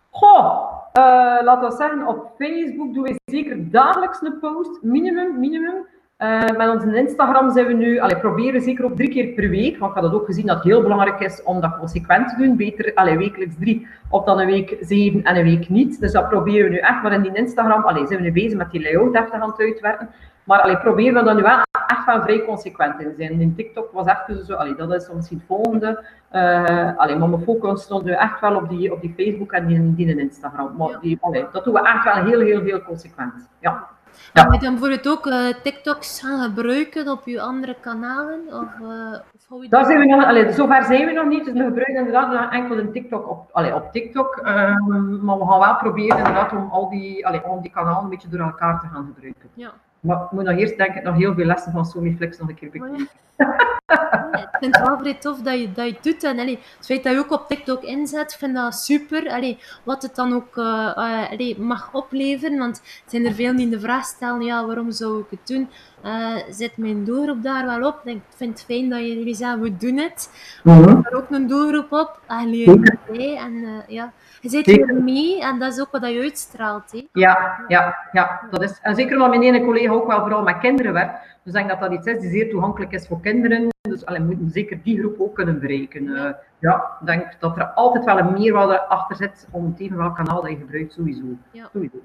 Goh, 0.09 0.71
uh, 0.97 1.43
laten 1.43 1.69
we 1.69 1.75
zeggen, 1.75 2.07
op 2.07 2.31
Facebook 2.37 2.93
doen 2.93 3.03
we 3.03 3.19
zeker 3.25 3.71
dagelijks 3.71 4.21
een 4.21 4.39
post, 4.39 4.81
minimum, 4.81 5.39
minimum. 5.39 5.87
Uh, 6.23 6.57
met 6.57 6.69
onze 6.69 6.97
Instagram 6.97 7.51
zijn 7.51 7.65
we 7.65 7.73
nu, 7.73 7.99
allee, 7.99 8.17
proberen 8.17 8.61
zeker 8.61 8.85
ook 8.85 8.95
drie 8.95 9.09
keer 9.09 9.27
per 9.27 9.49
week, 9.49 9.77
want 9.77 9.91
ik 9.91 10.01
had 10.01 10.11
het 10.11 10.21
ook 10.21 10.25
gezien 10.25 10.45
dat 10.45 10.55
het 10.55 10.65
heel 10.65 10.81
belangrijk 10.81 11.19
is 11.19 11.43
om 11.43 11.61
dat 11.61 11.77
consequent 11.77 12.29
te 12.29 12.35
doen. 12.37 12.55
Beter 12.55 12.91
allee, 12.95 13.17
wekelijks 13.17 13.55
drie, 13.59 13.87
of 14.09 14.23
dan 14.23 14.39
een 14.39 14.45
week 14.45 14.77
zeven 14.79 15.23
en 15.23 15.35
een 15.35 15.43
week 15.43 15.69
niet. 15.69 15.99
Dus 15.99 16.11
dat 16.11 16.29
proberen 16.29 16.63
we 16.63 16.69
nu 16.69 16.77
echt, 16.77 17.03
maar 17.03 17.11
in 17.11 17.21
die 17.21 17.33
Instagram 17.33 17.83
allee, 17.83 18.07
zijn 18.07 18.19
we 18.19 18.25
nu 18.25 18.31
bezig 18.31 18.57
met 18.57 18.71
die 18.71 18.81
layout 18.81 19.15
even 19.15 19.41
aan 19.41 19.49
het 19.49 19.59
uitwerken. 19.59 20.09
Maar 20.43 20.61
allee, 20.61 20.77
proberen 20.77 21.13
we 21.13 21.23
dan 21.23 21.35
nu 21.35 21.41
wel 21.41 21.61
echt 21.87 22.05
wel 22.05 22.21
vrij 22.21 22.45
consequent 22.45 22.99
in 23.01 23.13
zijn. 23.17 23.41
In 23.41 23.55
TikTok 23.55 23.91
was 23.91 24.05
echt 24.05 24.45
zo, 24.45 24.53
allee, 24.53 24.75
dat 24.75 24.93
is 24.93 25.09
misschien 25.13 25.37
het 25.37 25.47
volgende. 25.47 26.03
Uh, 26.33 26.97
allee, 26.97 27.15
maar 27.15 27.29
mijn 27.29 27.43
focus 27.43 27.81
stond 27.81 28.03
nu 28.03 28.11
echt 28.11 28.39
wel 28.39 28.55
op 28.55 28.69
die, 28.69 28.91
op 28.91 29.01
die 29.01 29.13
Facebook 29.17 29.51
en 29.51 29.67
die, 29.67 29.95
die 29.95 30.19
Instagram. 30.19 30.75
Maar 30.77 30.97
die, 31.01 31.17
allee, 31.21 31.45
dat 31.51 31.63
doen 31.63 31.73
we 31.73 31.79
echt 31.79 32.03
wel 32.03 32.25
heel, 32.25 32.39
heel, 32.39 32.61
heel 32.61 32.81
consequent. 32.81 33.49
Ja. 33.59 33.87
Ja. 34.33 34.41
Ga 34.43 34.53
je 34.53 34.59
dan 34.59 34.71
bijvoorbeeld 34.71 35.07
ook 35.07 35.25
uh, 35.25 35.47
TikToks 35.63 36.19
gaan 36.19 36.43
gebruiken 36.43 37.07
op 37.11 37.21
je 37.25 37.41
andere 37.41 37.75
kanalen? 37.79 38.39
Of, 38.47 38.79
uh, 38.81 39.19
of 39.49 39.67
Daar 39.67 39.85
zijn 39.85 39.99
we 39.99 40.05
nog, 40.05 40.25
allee, 40.25 40.51
zover 40.51 40.83
zijn 40.83 41.05
we 41.05 41.11
nog 41.11 41.27
niet. 41.27 41.45
Dus 41.45 41.53
we 41.53 41.63
gebruiken 41.63 41.95
inderdaad 41.95 42.51
enkel 42.51 42.77
een 42.77 42.91
TikTok 42.91 43.29
op, 43.29 43.49
allee, 43.51 43.75
op 43.75 43.91
TikTok. 43.91 44.37
Um, 44.37 45.19
maar 45.25 45.37
we 45.37 45.45
gaan 45.45 45.59
wel 45.59 45.75
proberen 45.75 46.17
inderdaad 46.17 46.51
om 46.51 46.69
al 46.71 46.89
die, 46.89 47.27
allee, 47.27 47.43
om 47.43 47.61
die 47.61 47.71
kanalen 47.71 48.03
een 48.03 48.09
beetje 48.09 48.29
door 48.29 48.39
elkaar 48.39 48.79
te 48.79 48.87
gaan 48.87 49.13
gebruiken. 49.13 49.49
Ja. 49.53 49.71
Maar 49.99 50.23
ik 50.23 50.31
moet 50.31 50.43
nog 50.43 50.57
eerst 50.57 50.77
denk 50.77 50.95
ik 50.95 51.03
nog 51.03 51.15
heel 51.15 51.33
veel 51.33 51.45
lessen 51.45 51.71
van 51.71 51.85
Somiflex 51.85 52.37
nog 52.37 52.49
een 52.49 52.55
keer 52.55 52.69
bekijken. 52.69 53.07
ik 53.85 54.57
vind 54.59 54.75
het 54.75 54.87
wel 54.87 54.97
vrij 54.97 55.13
tof 55.13 55.41
dat 55.41 55.59
je 55.59 55.71
dat 55.71 55.85
je 55.85 55.95
doet. 56.01 56.23
En 56.23 56.39
allee, 56.39 56.59
het 56.77 56.85
feit 56.85 57.03
dat 57.03 57.13
je 57.13 57.19
ook 57.19 57.31
op 57.31 57.47
TikTok 57.47 57.83
inzet, 57.83 58.31
ik 58.31 58.37
vind 58.37 58.55
dat 58.55 58.75
super. 58.75 59.29
Allee, 59.29 59.59
wat 59.83 60.01
het 60.01 60.15
dan 60.15 60.33
ook 60.33 60.55
uh, 60.55 60.65
uh, 60.65 61.31
allee, 61.31 61.59
mag 61.59 61.93
opleveren. 61.93 62.57
Want 62.57 62.77
er 62.77 63.01
zijn 63.05 63.25
er 63.25 63.33
veel 63.33 63.55
die 63.55 63.65
in 63.65 63.71
de 63.71 63.79
vraag 63.79 64.05
stellen, 64.05 64.41
ja, 64.41 64.65
waarom 64.65 64.91
zou 64.91 65.19
ik 65.19 65.25
het 65.29 65.47
doen? 65.47 65.69
Uh, 66.05 66.35
zet 66.49 66.77
mijn 66.77 67.03
doelgroep 67.03 67.43
daar 67.43 67.65
wel 67.65 67.87
op? 67.87 68.01
Ik 68.03 68.21
vind 68.35 68.59
het 68.59 68.65
fijn 68.65 68.89
dat 68.89 68.99
jullie 68.99 69.35
zeggen, 69.35 69.61
we 69.61 69.77
doen 69.77 69.97
het. 69.97 70.29
Mm 70.63 70.83
-hmm. 70.83 71.05
er 71.05 71.15
ook 71.15 71.29
een 71.29 71.47
doelgroep 71.47 71.91
op. 71.91 72.19
En 72.27 72.49
leer 72.49 72.99
bij. 73.07 73.37
En 73.37 73.83
ja... 73.87 74.13
Je 74.43 74.49
zit 74.49 74.65
hier 74.65 74.95
mee 74.95 75.41
en 75.41 75.59
dat 75.59 75.73
is 75.73 75.79
ook 75.79 75.91
wat 75.91 76.09
je 76.09 76.21
uitstraalt. 76.21 76.91
Hè? 76.91 77.07
Ja, 77.13 77.63
ja, 77.67 77.95
ja, 78.11 78.41
dat 78.51 78.61
is. 78.61 78.79
En 78.81 78.95
zeker 78.95 79.13
omdat 79.13 79.29
mijn 79.29 79.43
ene 79.43 79.63
collega 79.63 79.93
ook 79.93 80.07
wel 80.07 80.19
vooral 80.19 80.43
met 80.43 80.57
kinderen 80.57 80.93
werkt. 80.93 81.32
Dus 81.43 81.53
ik 81.53 81.67
denk 81.67 81.69
dat 81.69 81.79
dat 81.79 81.91
iets 81.91 82.07
is 82.07 82.19
die 82.19 82.29
zeer 82.29 82.49
toegankelijk 82.49 82.91
is 82.91 83.07
voor 83.07 83.19
kinderen. 83.19 83.67
Dus 83.81 84.03
we 84.03 84.19
moeten 84.19 84.49
zeker 84.49 84.79
die 84.83 84.99
groep 84.99 85.19
ook 85.19 85.35
kunnen 85.35 85.59
bereiken. 85.59 86.03
Ja. 86.03 86.27
Uh, 86.27 86.33
ja, 86.59 86.75
ik 86.99 87.05
denk 87.05 87.35
dat 87.39 87.57
er 87.57 87.65
altijd 87.65 88.05
wel 88.05 88.17
een 88.17 88.33
meerwaarde 88.33 88.81
achter 88.87 89.15
zit 89.15 89.47
om 89.51 89.65
het 89.65 89.79
even 89.79 89.97
welk 89.97 90.15
kanaal 90.15 90.41
dat 90.41 90.51
je 90.51 90.57
gebruikt, 90.57 90.93
sowieso. 90.93 91.23
Ja. 91.51 91.69
sowieso. 91.73 91.97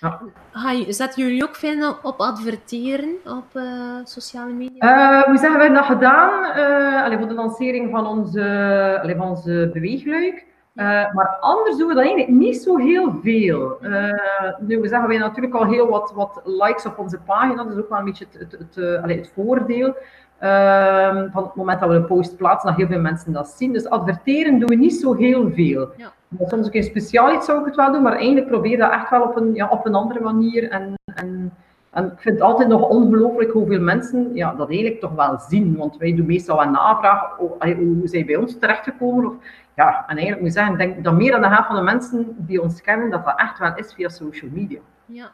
Ja. 0.00 0.20
Hi, 0.52 0.92
zetten 0.92 1.22
jullie 1.22 1.42
ook 1.42 1.54
veel 1.54 1.96
op 2.02 2.20
adverteren 2.20 3.14
op 3.24 3.44
uh, 3.54 3.98
sociale 4.04 4.52
media? 4.52 5.18
Uh, 5.18 5.22
hoe 5.22 5.38
zeggen 5.38 5.60
we 5.60 5.74
dat 5.74 5.84
gedaan? 5.84 6.58
Uh, 6.58 7.02
allee, 7.04 7.18
voor 7.18 7.28
de 7.28 7.34
lancering 7.34 7.90
van 7.90 8.06
onze, 8.06 8.98
allee, 9.02 9.16
van 9.16 9.28
onze 9.28 9.70
beweegluik. 9.72 10.46
Uh, 10.74 11.12
maar 11.12 11.36
anders 11.40 11.76
doen 11.76 11.88
we 11.88 11.94
dat 11.94 12.04
eigenlijk 12.04 12.38
niet 12.38 12.56
zo 12.56 12.76
heel 12.76 13.12
veel. 13.22 13.78
Uh, 13.82 14.10
nu, 14.58 14.80
we 14.80 14.88
zeggen 14.88 15.08
wij 15.08 15.18
natuurlijk 15.18 15.54
al 15.54 15.66
heel 15.66 15.88
wat, 15.88 16.12
wat 16.14 16.40
likes 16.44 16.86
op 16.86 16.98
onze 16.98 17.18
pagina, 17.18 17.64
dat 17.64 17.72
is 17.72 17.78
ook 17.78 17.88
wel 17.88 17.98
een 17.98 18.04
beetje 18.04 18.26
het, 18.30 18.40
het, 18.40 18.58
het, 18.58 18.76
uh, 18.76 19.16
het 19.16 19.30
voordeel. 19.34 19.96
Ehm, 20.38 21.30
van 21.30 21.42
het 21.42 21.54
moment 21.54 21.80
dat 21.80 21.88
we 21.88 21.94
een 21.94 22.06
post 22.06 22.36
plaatsen, 22.36 22.68
dat 22.68 22.78
heel 22.78 22.86
veel 22.86 23.00
mensen 23.00 23.32
dat 23.32 23.48
zien. 23.48 23.72
Dus 23.72 23.88
adverteren 23.88 24.58
doen 24.58 24.68
we 24.68 24.74
niet 24.74 24.94
zo 24.94 25.14
heel 25.14 25.50
veel. 25.50 25.88
Ja. 25.96 26.12
Soms 26.46 26.66
ook 26.66 26.72
in 26.72 26.82
speciaal 26.82 27.34
iets 27.34 27.46
zou 27.46 27.58
ik 27.60 27.66
het 27.66 27.76
wel 27.76 27.92
doen, 27.92 28.02
maar 28.02 28.16
eigenlijk 28.16 28.48
probeer 28.48 28.78
dat 28.78 28.92
echt 28.92 29.10
wel 29.10 29.22
op 29.22 29.36
een, 29.36 29.54
ja, 29.54 29.68
op 29.68 29.86
een 29.86 29.94
andere 29.94 30.20
manier. 30.20 30.70
En, 30.70 30.94
en 31.04 31.52
En 31.94 32.04
ik 32.04 32.20
vind 32.20 32.34
het 32.34 32.44
altijd 32.44 32.68
nog 32.68 32.88
ongelooflijk 32.88 33.52
hoeveel 33.52 33.80
mensen 33.80 34.30
ja, 34.34 34.54
dat 34.54 34.68
eigenlijk 34.68 35.00
toch 35.00 35.14
wel 35.14 35.38
zien. 35.48 35.76
Want 35.76 35.96
wij 35.96 36.14
doen 36.14 36.26
meestal 36.26 36.62
een 36.62 36.70
navraag 36.70 37.36
hoe, 37.36 37.74
hoe 37.74 38.08
zij 38.08 38.24
bij 38.24 38.36
ons 38.36 38.58
terechtgekomen. 38.58 39.26
Of, 39.26 39.34
ja, 39.74 40.04
en 40.06 40.16
eigenlijk 40.16 40.38
moet 40.38 40.48
ik 40.48 40.54
zeggen, 40.54 40.72
ik 40.72 40.78
denk 40.78 41.04
dat 41.04 41.14
meer 41.14 41.30
dan 41.30 41.40
de 41.40 41.48
helft 41.48 41.66
van 41.66 41.76
de 41.76 41.82
mensen 41.82 42.34
die 42.38 42.62
ons 42.62 42.80
kennen, 42.80 43.10
dat 43.10 43.24
dat 43.24 43.40
echt 43.40 43.58
wel 43.58 43.74
is 43.74 43.92
via 43.94 44.08
social 44.08 44.50
media. 44.54 44.80
Ja. 45.06 45.30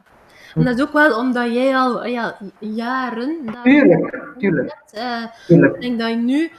En 0.54 0.64
dat 0.64 0.78
is 0.78 0.82
ook 0.82 0.92
wel 0.92 1.18
omdat 1.18 1.52
jij 1.52 1.76
al 1.76 2.06
ja, 2.06 2.36
jaren... 2.58 3.54
Tuurlijk, 3.62 4.24
tuurlijk. 4.38 4.76
Uh, 4.94 5.24
tuurlijk. 5.46 5.74
Ik 5.74 5.80
denk 5.80 5.98
dat 5.98 6.08
je 6.08 6.16
nu 6.16 6.50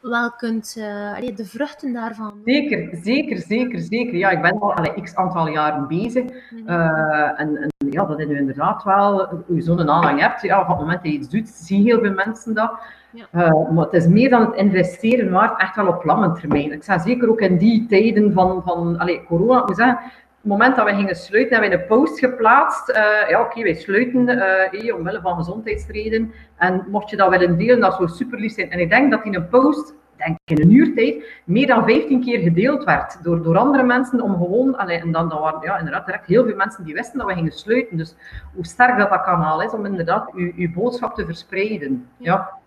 wel 0.00 0.30
kunt, 0.30 0.76
uh, 0.78 1.36
de 1.36 1.44
vruchten 1.44 1.92
daarvan. 1.92 2.40
Zeker, 2.44 2.98
zeker, 3.02 3.38
zeker, 3.38 3.80
zeker. 3.80 4.16
Ja, 4.16 4.30
ik 4.30 4.42
ben 4.42 4.60
al 4.60 4.74
allee, 4.74 5.02
x 5.02 5.14
aantal 5.14 5.48
jaren 5.48 5.86
bezig. 5.86 6.24
Uh, 6.66 7.40
en, 7.40 7.56
en, 7.56 7.70
ja, 7.90 8.04
dat 8.04 8.20
is 8.20 8.26
nu 8.26 8.36
inderdaad 8.36 8.82
wel, 8.82 9.28
je 9.48 9.60
zo'n 9.60 9.90
aanhang 9.90 10.20
hebt, 10.20 10.42
ja, 10.42 10.60
op 10.60 10.68
het 10.68 10.78
moment 10.78 11.02
dat 11.02 11.12
je 11.12 11.18
iets 11.18 11.28
doet, 11.28 11.48
zien 11.48 11.84
heel 11.84 12.00
veel 12.00 12.12
mensen 12.12 12.54
dat. 12.54 12.72
Ja. 13.10 13.26
Uh, 13.32 13.70
maar 13.70 13.84
het 13.84 13.94
is 13.94 14.06
meer 14.06 14.30
dan 14.30 14.40
het 14.40 14.54
investeren 14.54 15.30
waard, 15.30 15.60
echt 15.60 15.76
wel 15.76 15.86
op 15.86 16.04
lange 16.04 16.32
termijn. 16.32 16.72
Ik 16.72 16.84
zeg 16.84 17.02
zeker 17.02 17.28
ook 17.28 17.40
in 17.40 17.58
die 17.58 17.86
tijden 17.86 18.32
van, 18.32 18.62
van 18.64 18.98
allee, 18.98 19.24
corona, 19.24 19.60
ik 19.60 19.66
moet 19.66 19.76
zeggen, 19.76 19.98
het 20.40 20.46
moment 20.50 20.76
dat 20.76 20.84
we 20.84 20.94
gingen 20.94 21.16
sluiten, 21.16 21.52
hebben 21.52 21.78
we 21.78 21.82
een 21.82 21.88
post 21.88 22.18
geplaatst. 22.18 22.88
Uh, 22.88 22.96
ja, 23.28 23.40
oké, 23.40 23.50
okay, 23.50 23.62
wij 23.62 23.74
sluiten 23.74 24.28
uh, 24.72 24.94
omwille 24.94 25.20
van 25.20 25.36
gezondheidsredenen. 25.36 26.32
En 26.56 26.86
mocht 26.90 27.10
je 27.10 27.16
dat 27.16 27.30
willen 27.30 27.58
delen, 27.58 27.80
dat 27.80 27.94
zou 27.94 28.08
super 28.08 28.38
lief 28.38 28.52
zijn. 28.52 28.70
En 28.70 28.78
ik 28.78 28.90
denk 28.90 29.10
dat 29.10 29.24
in 29.24 29.34
een 29.34 29.48
post, 29.48 29.94
denk 30.16 30.38
ik 30.44 30.58
in 30.58 30.64
een 30.64 30.74
uurtijd, 30.74 31.24
meer 31.44 31.66
dan 31.66 31.84
15 31.84 32.20
keer 32.24 32.38
gedeeld 32.38 32.84
werd 32.84 33.24
door, 33.24 33.42
door 33.42 33.56
andere 33.56 33.82
mensen 33.84 34.20
om 34.20 34.36
gewoon, 34.36 34.76
allee, 34.76 34.98
en 34.98 35.12
dan, 35.12 35.28
dan 35.28 35.40
waren 35.40 35.60
ja, 35.62 35.78
inderdaad 35.78 36.06
direct 36.06 36.26
heel 36.26 36.44
veel 36.44 36.56
mensen 36.56 36.84
die 36.84 36.94
wisten 36.94 37.18
dat 37.18 37.26
we 37.26 37.34
gingen 37.34 37.52
sluiten. 37.52 37.96
Dus 37.96 38.14
hoe 38.54 38.66
sterk 38.66 38.98
dat 38.98 39.10
dat 39.10 39.22
kanaal 39.22 39.62
is 39.62 39.72
om 39.72 39.86
inderdaad 39.86 40.32
uw, 40.32 40.52
uw 40.56 40.72
boodschap 40.72 41.14
te 41.14 41.24
verspreiden. 41.24 42.08
ja. 42.18 42.32
Ja. 42.32 42.57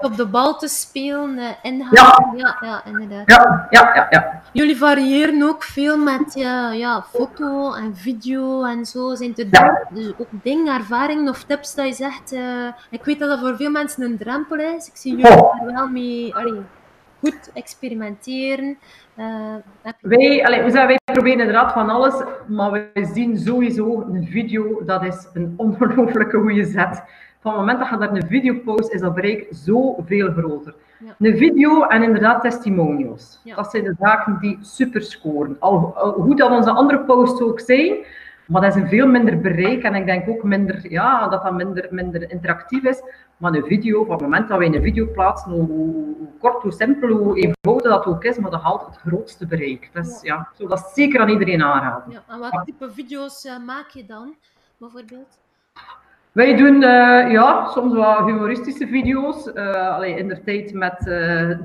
Op 0.00 0.16
de 0.16 0.26
bal 0.26 0.58
te 0.58 0.68
spelen, 0.68 1.38
uh, 1.38 1.48
inhoud. 1.62 1.96
Ja. 1.96 2.32
ja. 2.36 2.56
Ja, 2.60 2.82
inderdaad. 2.84 3.22
Ja, 3.26 3.66
ja, 3.70 3.94
ja, 3.94 4.06
ja. 4.10 4.42
Jullie 4.52 4.76
variëren 4.76 5.42
ook 5.42 5.62
veel 5.62 5.98
met 5.98 6.36
uh, 6.36 6.78
ja, 6.78 7.02
foto 7.02 7.74
en 7.74 7.96
video 7.96 8.64
en 8.64 8.86
zo. 8.86 9.14
Zijn 9.14 9.36
er 9.36 9.46
ja. 9.50 9.86
dus 9.90 10.12
ook 10.18 10.28
dingen, 10.42 10.74
ervaringen 10.74 11.28
of 11.28 11.44
tips 11.44 11.74
dat 11.74 11.86
je 11.86 11.92
zegt? 11.92 12.32
Uh, 12.32 12.66
ik 12.90 13.04
weet 13.04 13.18
dat 13.18 13.28
dat 13.28 13.38
voor 13.38 13.56
veel 13.56 13.70
mensen 13.70 14.02
een 14.02 14.18
drempel 14.18 14.56
is. 14.56 14.86
Ik 14.86 14.96
zie 14.96 15.16
jullie 15.16 15.42
oh. 15.42 15.60
er 15.60 15.72
wel 15.74 15.88
mee 15.88 16.34
allee, 16.34 16.60
goed 17.20 17.50
experimenteren. 17.54 18.78
wij, 20.00 20.44
allee, 20.44 20.72
wij 20.72 20.98
proberen 21.04 21.38
inderdaad 21.38 21.72
van 21.72 21.90
alles, 21.90 22.14
maar 22.46 22.70
we 22.70 23.10
zien 23.14 23.38
sowieso 23.38 24.00
een 24.00 24.26
video, 24.30 24.84
dat 24.84 25.04
is 25.04 25.28
een 25.32 25.54
ongelooflijke 25.66 26.38
goede 26.38 26.64
zet 26.64 27.02
van 27.42 27.52
het 27.52 27.60
moment 27.60 27.78
dat 27.78 27.88
je 27.88 27.96
daar 27.96 28.12
een 28.12 28.26
video 28.26 28.54
post, 28.64 28.92
is 28.92 29.00
dat 29.00 29.14
bereik 29.14 29.46
zoveel 29.50 30.32
groter. 30.32 30.74
Ja. 31.04 31.14
Een 31.18 31.36
video 31.36 31.82
en 31.82 32.02
inderdaad 32.02 32.42
testimonials. 32.42 33.40
Ja. 33.44 33.54
Dat 33.54 33.70
zijn 33.70 33.84
de 33.84 33.94
zaken 33.98 34.38
die 34.40 34.58
super 34.60 35.02
scoren. 35.02 35.56
Al, 35.58 35.96
al, 35.96 36.12
hoe 36.12 36.36
dat 36.36 36.50
onze 36.50 36.70
andere 36.70 37.00
posts 37.00 37.40
ook 37.40 37.60
zijn, 37.60 37.96
maar 38.46 38.60
dat 38.60 38.76
is 38.76 38.82
een 38.82 38.88
veel 38.88 39.06
minder 39.06 39.40
bereik 39.40 39.82
en 39.82 39.94
ik 39.94 40.06
denk 40.06 40.28
ook 40.28 40.42
minder, 40.42 40.90
ja, 40.90 41.28
dat 41.28 41.42
dat 41.42 41.52
minder, 41.52 41.88
minder 41.90 42.30
interactief 42.30 42.84
is. 42.84 43.02
Maar 43.36 43.54
een 43.54 43.64
video, 43.64 44.00
op 44.00 44.08
het 44.08 44.20
moment 44.20 44.48
dat 44.48 44.58
wij 44.58 44.66
een 44.66 44.82
video 44.82 45.06
plaatsen, 45.12 45.50
hoe, 45.50 45.66
hoe 45.66 46.28
kort, 46.38 46.62
hoe 46.62 46.72
simpel, 46.72 47.08
hoe 47.08 47.36
eenvoudig 47.36 47.90
dat 47.90 48.06
ook 48.06 48.24
is, 48.24 48.38
maar 48.38 48.50
dat 48.50 48.62
haalt 48.62 48.86
het 48.86 48.96
grootste 48.96 49.46
bereik. 49.46 49.90
Dus, 49.92 50.20
ja. 50.22 50.34
ja 50.34 50.48
zo, 50.58 50.68
dat 50.68 50.78
is 50.78 50.94
zeker 50.94 51.20
aan 51.20 51.28
iedereen 51.28 51.62
aanraden. 51.62 52.12
Ja, 52.12 52.22
en 52.28 52.38
wat 52.38 52.62
type 52.64 52.92
video's 52.92 53.44
uh, 53.44 53.64
maak 53.66 53.88
je 53.88 54.04
dan, 54.06 54.34
bijvoorbeeld? 54.76 55.41
Wij 56.32 56.56
doen 56.56 56.74
uh, 56.74 57.32
ja, 57.32 57.66
soms 57.66 57.94
wat 57.94 58.24
humoristische 58.24 58.86
video's. 58.86 59.50
Uh, 59.54 60.16
in 60.16 60.28
de 60.28 60.42
tijd 60.44 60.72
met 60.72 60.94
uh, 60.98 61.06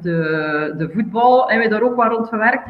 de, 0.02 0.74
de 0.78 0.90
voetbal 0.94 1.50
hebben 1.50 1.70
we 1.70 1.74
daar 1.74 1.84
ook 1.84 1.96
wat 1.96 2.12
rond 2.12 2.28
gewerkt. 2.28 2.70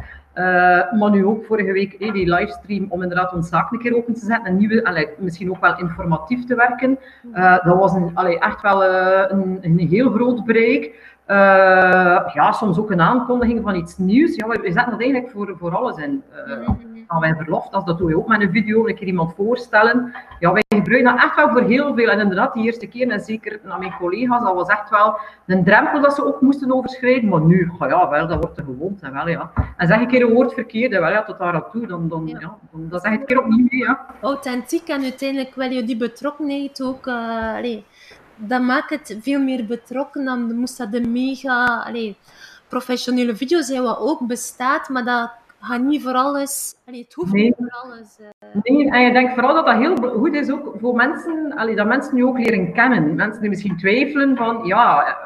maar 1.00 1.10
nu 1.10 1.26
ook 1.26 1.46
vorige 1.46 1.72
week 1.72 2.00
die 2.00 2.34
livestream 2.34 2.86
om 2.90 3.02
inderdaad 3.02 3.34
ons 3.34 3.50
zaak 3.50 3.72
een 3.72 3.80
keer 3.80 3.96
open 3.96 4.14
te 4.14 4.26
zetten. 4.26 4.46
En 4.46 4.58
nieuwe, 4.58 4.86
allee, 4.86 5.10
misschien 5.18 5.50
ook 5.50 5.62
wel 5.62 5.78
informatief 5.78 6.46
te 6.46 6.56
werken. 6.56 7.00
dat 7.64 7.78
was 7.78 7.94
een, 7.94 8.40
echt 8.40 8.62
wel 8.62 8.84
een, 8.84 9.58
een 9.62 9.80
heel 9.80 10.12
groot 10.12 10.46
bereik. 10.46 11.16
Ja, 12.34 12.52
soms 12.52 12.80
ook 12.80 12.92
een 12.92 13.02
aankondiging 13.02 13.62
van 13.64 13.76
iets 13.76 13.98
nieuws. 13.98 14.36
Ja, 14.36 14.48
we 14.48 14.60
zetten 14.64 14.92
dat 14.92 15.02
eigenlijk 15.02 15.32
voor, 15.32 15.56
voor 15.58 15.76
alles 15.76 15.98
in. 15.98 16.24
gaan 17.08 17.20
wij 17.20 17.36
verlof, 17.36 17.70
dat, 17.70 17.86
dat 17.86 17.98
doe 17.98 18.10
je 18.10 18.18
ook 18.18 18.28
met 18.28 18.42
een 18.42 18.52
video, 18.52 18.88
een 18.88 18.96
keer 18.96 19.08
iemand 19.08 19.34
voorstellen. 19.36 20.14
Ja, 20.40 20.52
wij 20.52 20.64
gebruiken 20.68 21.14
dat 21.14 21.24
echt 21.24 21.36
wel 21.36 21.50
voor 21.50 21.62
heel 21.62 21.96
veel. 21.96 22.10
En 22.10 22.20
inderdaad, 22.20 22.54
die 22.54 22.64
eerste 22.64 22.88
keer, 22.88 23.10
en 23.10 23.20
zeker 23.20 23.60
naar 23.64 23.80
mijn 23.80 23.96
collega's, 24.00 24.44
dat 24.44 24.54
was 24.54 24.68
echt 24.68 24.90
wel 24.90 25.18
een 25.46 25.64
drempel 25.64 26.02
dat 26.02 26.16
ze 26.16 26.26
ook 26.26 26.42
moesten 26.42 26.74
overschrijden. 26.74 27.30
Maar 27.30 27.42
nu, 27.42 27.72
ja, 27.80 28.10
wel, 28.10 28.28
dat 28.28 28.44
wordt 28.44 28.58
er 28.58 28.64
gewoond. 28.64 29.02
En, 29.02 29.14
wel, 29.14 29.28
ja. 29.28 29.52
en 29.78 29.88
zeg 29.88 30.00
een 30.00 30.08
keer 30.08 30.22
een 30.22 30.34
woord 30.34 30.54
verkeerd, 30.54 30.92
wel, 30.92 31.10
ja, 31.10 31.24
tot 31.24 31.38
daar 31.38 31.54
aan 31.54 31.72
toe, 31.72 31.88
dan, 31.88 32.08
dan, 32.08 32.28
ja. 32.28 32.40
ja 32.40 32.58
dan, 32.72 32.90
dan 32.90 33.00
zeg 33.00 33.12
ik 33.12 33.20
een 33.20 33.26
keer 33.26 33.40
opnieuw. 33.40 33.68
Ja. 33.70 34.06
Authentiek 34.22 34.88
en 34.88 35.02
uiteindelijk 35.02 35.56
wil 35.56 35.72
je 35.72 35.84
die 35.84 35.98
betrokkenheid 35.98 36.84
ook... 36.84 37.08
Uh, 37.08 37.56
allez, 37.56 37.82
dat 38.38 38.62
maakt 38.62 38.90
het 38.90 39.18
veel 39.22 39.40
meer 39.40 39.66
betrokken 39.66 40.26
dan 40.26 40.56
moest 40.56 40.78
dat 40.78 40.92
de 40.92 41.02
mega... 41.02 41.84
Allez, 41.84 42.14
professionele 42.68 43.36
video 43.36 43.62
zijn 43.62 43.82
wat 43.82 44.00
ook 44.00 44.28
bestaat, 44.28 44.90
maar 44.90 45.06
dat 45.06 45.32
gaat 45.60 45.82
niet 45.82 46.04
voor 46.04 46.14
alles. 46.14 46.76
Allee, 46.86 47.02
het 47.02 47.14
hoeft 47.14 47.34
nee. 47.34 47.44
niet 47.44 47.56
voor 47.58 47.80
alles. 47.84 48.18
Uh... 48.20 48.28
Nee, 48.64 48.92
en 48.92 49.02
je 49.02 49.12
denkt 49.12 49.34
vooral 49.34 49.54
dat 49.54 49.66
dat 49.66 49.76
heel 49.76 49.96
goed 49.96 50.34
is 50.34 50.52
ook 50.52 50.74
voor 50.80 50.96
mensen, 50.96 51.54
allee, 51.56 51.76
dat 51.76 51.88
mensen 51.88 52.16
nu 52.16 52.26
ook 52.26 52.38
leren 52.38 52.74
kennen. 52.74 53.16
Mensen 53.16 53.42
die 53.42 53.50
misschien 53.50 53.78
twijfelen 53.78 54.36
van, 54.36 54.66
ja, 54.66 55.18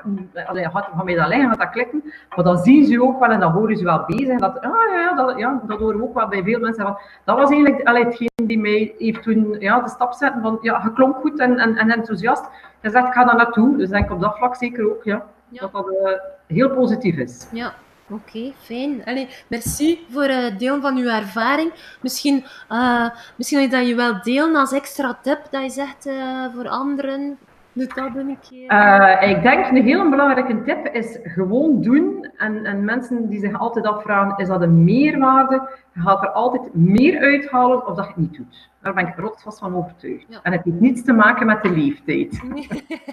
allee, 0.46 0.70
gaat 0.70 0.90
van 0.96 1.06
mij 1.06 1.16
dat 1.16 1.28
liggen, 1.28 1.50
gaat 1.50 1.58
dat 1.58 1.70
klikken. 1.70 2.04
Maar 2.36 2.46
dan 2.46 2.58
zien 2.58 2.86
ze 2.86 3.02
ook 3.02 3.20
wel 3.20 3.30
en 3.30 3.40
dan 3.40 3.52
horen 3.52 3.78
ze 3.78 3.84
wel 3.84 4.04
bezig. 4.06 4.40
Dat, 4.40 4.62
ah, 4.62 4.72
ja, 4.94 5.14
dat, 5.16 5.38
ja, 5.38 5.62
dat 5.68 5.80
horen 5.80 5.98
we 5.98 6.04
ook 6.04 6.14
wel 6.14 6.28
bij 6.28 6.44
veel 6.44 6.60
mensen. 6.60 6.84
Van, 6.84 6.98
dat 7.24 7.38
was 7.38 7.50
eigenlijk 7.50 7.88
allee, 7.88 8.04
hetgeen 8.04 8.30
die 8.36 8.60
mij 8.60 8.96
heeft 8.98 9.24
toen 9.24 9.56
ja, 9.60 9.82
de 9.82 9.90
stap 9.90 10.14
zetten 10.14 10.42
van, 10.42 10.58
ja, 10.62 10.82
je 10.84 10.94
klonk 10.94 11.16
goed 11.16 11.40
en, 11.40 11.58
en, 11.58 11.78
en 11.78 11.90
enthousiast. 11.90 12.50
Je 12.82 12.90
zegt, 12.90 13.08
ik 13.08 13.14
ga 13.14 13.26
daar 13.26 13.36
naartoe. 13.36 13.78
Dus 13.78 13.90
denk 13.90 14.06
ik 14.06 14.12
op 14.12 14.22
dat 14.22 14.38
vlak 14.38 14.56
zeker 14.56 14.90
ook, 14.90 15.04
ja, 15.04 15.26
ja. 15.50 15.62
dat 15.62 15.72
dat 15.72 15.88
uh, 15.90 16.12
heel 16.48 16.70
positief 16.70 17.18
is. 17.18 17.48
Ja. 17.52 17.74
Oké, 18.12 18.53
fijn. 18.62 19.06
Allee, 19.06 19.27
merci 19.48 20.06
voor 20.10 20.24
het 20.24 20.53
uh, 20.53 20.60
delen 20.60 20.82
van 20.82 20.98
uw 20.98 21.08
ervaring. 21.08 21.74
Misschien, 22.01 22.46
uh, 22.70 23.10
misschien 23.36 23.70
dat 23.70 23.88
je 23.88 23.96
wel 23.96 24.22
delen 24.22 24.56
als 24.56 24.72
extra 24.72 25.20
tip 25.22 25.48
dat 25.51 25.63
je 25.63 25.70
zegt 25.70 26.06
uh, 26.06 26.46
voor 26.53 26.68
anderen. 26.70 27.38
Dat 27.74 28.16
een 28.16 28.38
keer. 28.50 28.63
ik 29.30 29.42
denk 29.42 29.68
een 29.68 29.84
heel 29.84 30.10
belangrijke 30.10 30.63
tip 30.63 30.88
is 30.88 31.18
gewoon 31.24 31.82
doen. 31.82 32.32
En, 32.38 32.66
en 32.66 32.86
mensen 32.86 33.30
die 33.30 33.40
zich 33.40 33.60
altijd 33.60 33.86
afvragen, 33.86 34.38
is 34.38 34.48
dat 34.48 34.62
een 34.62 34.84
meerwaarde? 34.84 35.70
Je 35.94 36.01
gaat 36.01 36.24
er 36.24 36.30
altijd 36.30 36.74
meer 36.74 37.20
uithalen 37.20 37.88
of 37.88 37.96
dat 37.96 38.06
je 38.06 38.12
het 38.12 38.18
niet 38.18 38.36
doet. 38.36 38.70
Daar 38.82 38.94
ben 38.94 39.08
ik 39.08 39.16
rotsvast 39.18 39.60
van 39.60 39.75
overtuigd. 39.75 40.25
Ja. 40.30 40.40
En 40.44 40.51
het 40.51 40.63
heeft 40.63 40.80
niets 40.80 41.04
te 41.04 41.13
maken 41.13 41.46
met 41.46 41.63
de 41.63 41.72
leeftijd. 41.72 42.42
Nee, 42.50 42.68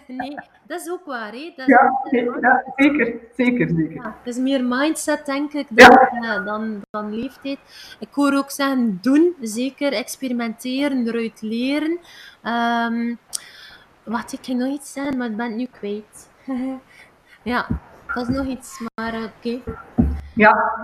nee 0.07 0.37
dat 0.67 0.81
is 0.81 0.91
ook 0.91 1.05
waar. 1.05 1.33
Hè? 1.33 1.53
Dat 1.57 1.67
ja, 1.67 1.93
ja, 2.41 2.65
zeker, 2.77 3.15
zeker, 3.37 3.69
zeker. 3.69 3.95
Ja, 3.95 4.17
het 4.23 4.35
is 4.35 4.39
meer 4.39 4.65
mindset, 4.65 5.27
denk 5.27 5.53
ik, 5.53 5.67
dan, 5.71 6.45
dan, 6.45 6.81
dan 6.91 7.15
leeftijd. 7.15 7.59
Ik 8.01 8.09
hoor 8.11 8.33
ook 8.33 8.51
zeggen, 8.51 8.99
doen, 9.03 9.35
zeker, 9.41 9.93
experimenteren, 9.93 11.07
eruit 11.07 11.43
leren. 11.43 11.99
Um, 12.45 13.19
wat, 14.09 14.33
ik 14.33 14.39
kan 14.43 14.57
nog 14.57 14.69
iets 14.69 14.93
zeggen, 14.93 15.17
maar 15.17 15.31
ik 15.31 15.37
ben 15.37 15.47
het 15.47 15.57
nu 15.57 15.67
kwijt. 15.67 16.31
ja, 17.43 17.67
dat 18.15 18.29
is 18.29 18.37
nog 18.37 18.47
iets, 18.47 18.81
maar 18.95 19.15
uh, 19.15 19.25
oké. 19.25 19.49
Okay. 19.49 19.77
Ja. 20.35 20.75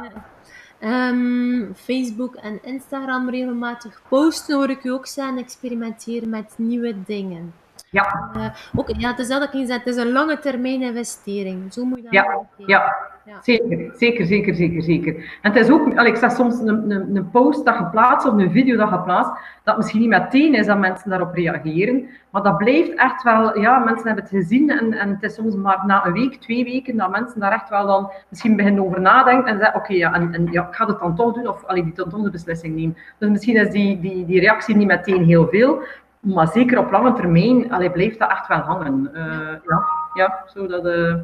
Um, 0.81 1.75
Facebook 1.75 2.35
en 2.35 2.63
Instagram 2.63 3.31
regelmatig 3.31 4.03
posten, 4.09 4.57
hoor 4.57 4.71
ik 4.71 4.85
u 4.85 4.91
ook 4.91 5.07
zeggen, 5.07 5.39
experimenteren 5.39 6.29
met 6.29 6.55
nieuwe 6.57 7.03
dingen. 7.07 7.55
Ja. 7.95 8.31
Uh, 8.37 8.47
ook, 8.75 8.91
ja, 8.97 9.11
het 9.11 9.19
is 9.19 9.29
dat 9.29 9.43
ik 9.55 9.69
het 9.69 9.87
is 9.87 9.97
een 9.97 10.13
lange 10.13 10.39
termijn 10.39 10.83
investering. 10.83 11.73
Zo 11.73 11.85
moet 11.85 11.97
je 11.97 12.03
dat 12.03 12.13
ja. 12.13 12.47
ja. 12.67 13.13
Ja. 13.27 13.39
Zeker, 13.43 13.95
zeker, 13.97 14.27
zeker, 14.27 14.55
zeker, 14.55 14.83
zeker. 14.83 15.15
En 15.43 15.53
het 15.53 15.57
is 15.57 15.71
ook, 15.71 15.87
ik 15.87 16.17
zeg 16.17 16.33
soms 16.33 16.59
een, 16.59 16.91
een, 16.91 17.17
een 17.17 17.31
post 17.31 17.65
dat 17.65 17.79
je 17.79 17.85
plaatst 17.85 18.29
of 18.29 18.39
een 18.39 18.51
video 18.51 18.77
dat 18.77 18.91
je 18.91 18.99
plaatst, 18.99 19.33
dat 19.63 19.77
misschien 19.77 20.01
niet 20.01 20.09
meteen 20.09 20.55
is 20.55 20.67
dat 20.67 20.79
mensen 20.79 21.11
daarop 21.11 21.35
reageren, 21.35 22.09
maar 22.31 22.43
dat 22.43 22.57
blijft 22.57 22.95
echt 22.95 23.23
wel, 23.23 23.59
ja, 23.59 23.79
mensen 23.79 24.07
hebben 24.07 24.25
het 24.25 24.33
gezien 24.33 24.71
en, 24.71 24.93
en 24.93 25.09
het 25.09 25.23
is 25.23 25.35
soms 25.35 25.55
maar 25.55 25.83
na 25.87 26.07
een 26.07 26.13
week, 26.13 26.35
twee 26.35 26.65
weken, 26.65 26.97
dat 26.97 27.11
mensen 27.11 27.41
daar 27.41 27.53
echt 27.53 27.69
wel 27.69 27.87
dan 27.87 28.11
misschien 28.29 28.57
beginnen 28.57 28.85
over 28.85 29.01
nadenken 29.01 29.53
en 29.53 29.59
zeggen, 29.59 29.77
oké, 29.77 29.85
okay, 29.85 29.97
ja, 29.97 30.13
en, 30.13 30.35
en, 30.35 30.49
ja, 30.51 30.67
ik 30.69 30.75
ga 30.75 30.87
het 30.87 30.99
dan 30.99 31.17
toch 31.17 31.35
doen, 31.35 31.49
of 31.49 31.65
allee, 31.65 31.85
die 31.85 31.95
dan 31.95 32.09
toch 32.09 32.23
de 32.23 32.31
beslissing 32.31 32.77
nemen. 32.77 32.97
Dus 33.19 33.29
misschien 33.31 33.57
is 33.57 33.71
die, 33.71 34.01
die, 34.01 34.27
die 34.27 34.41
reactie 34.41 34.77
niet 34.77 34.87
meteen 34.87 35.25
heel 35.25 35.49
veel, 35.49 35.83
maar 36.25 36.49
zeker 36.49 36.79
op 36.79 36.91
lange 36.91 37.13
termijn 37.13 37.73
allee, 37.73 37.91
blijft 37.91 38.19
dat 38.19 38.31
echt 38.31 38.47
wel 38.47 38.59
hangen. 38.59 39.11
Uh, 39.15 39.23
ja, 39.67 39.87
ja, 40.15 40.45
zo 40.47 40.67
dat... 40.67 40.87
Uh, 40.87 41.15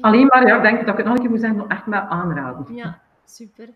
Alleen 0.00 0.26
maar, 0.26 0.46
ja, 0.46 0.56
ik 0.56 0.62
denk 0.62 0.78
dat 0.78 0.88
ik 0.88 0.96
het 0.96 1.06
nog 1.06 1.14
een 1.14 1.20
keer 1.20 1.30
moet 1.30 1.40
zeggen, 1.40 1.58
nog 1.58 1.68
echt 1.68 1.86
maar 1.86 2.00
aanraden. 2.00 2.74
Ja, 2.74 2.98
super. 3.24 3.68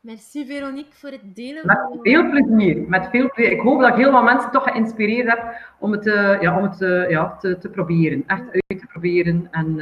Merci 0.00 0.46
Veronique 0.46 0.92
voor 0.92 1.10
het 1.10 1.34
delen. 1.34 1.66
Met 1.66 1.78
veel 2.02 2.30
plezier. 2.30 2.84
Met 2.88 3.08
veel 3.10 3.30
plezier. 3.30 3.52
Ik 3.52 3.60
hoop 3.60 3.80
dat 3.80 3.88
ik 3.88 3.94
heel 3.94 4.10
veel 4.10 4.22
mensen 4.22 4.50
toch 4.50 4.62
geïnspireerd 4.62 5.28
heb 5.28 5.56
om 5.78 5.92
het, 5.92 6.06
uh, 6.06 6.40
ja, 6.40 6.56
om 6.56 6.62
het 6.62 6.78
ja, 7.08 7.36
te, 7.36 7.58
te 7.58 7.68
proberen. 7.68 8.24
Echt 8.26 8.42
uit 8.52 8.80
te 8.80 8.86
proberen. 8.86 9.48
En, 9.50 9.80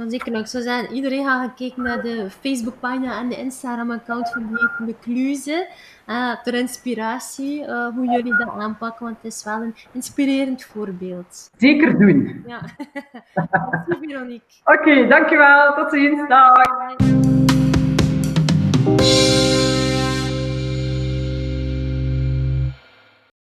Dan 0.00 0.10
zeker 0.10 0.32
nog. 0.32 0.40
Ik 0.40 0.46
zou 0.46 0.62
zeggen, 0.62 0.94
iedereen 0.94 1.24
gaat 1.24 1.48
gekeken 1.48 1.82
naar 1.82 2.02
de 2.02 2.30
Facebookpagina 2.40 3.18
en 3.18 3.28
de 3.28 3.36
Instagram-account 3.36 4.30
van 4.32 4.46
die 4.78 4.86
de 4.86 4.94
Kluze. 5.00 5.68
ter 6.42 6.54
inspiratie 6.54 7.64
hoe 7.94 8.10
jullie 8.10 8.36
dat 8.36 8.48
aanpakken, 8.58 9.04
want 9.04 9.16
het 9.22 9.32
is 9.32 9.44
wel 9.44 9.62
een 9.62 9.74
inspirerend 9.92 10.64
voorbeeld. 10.64 11.50
Zeker 11.56 11.98
doen. 11.98 12.44
Ja. 12.46 12.60
Merci 13.86 14.06
Veronique. 14.08 14.60
Oké, 14.64 14.78
okay, 14.80 15.08
dankjewel. 15.08 15.74
Tot 15.74 15.90
ziens. 15.90 16.28
Dag. 16.28 17.49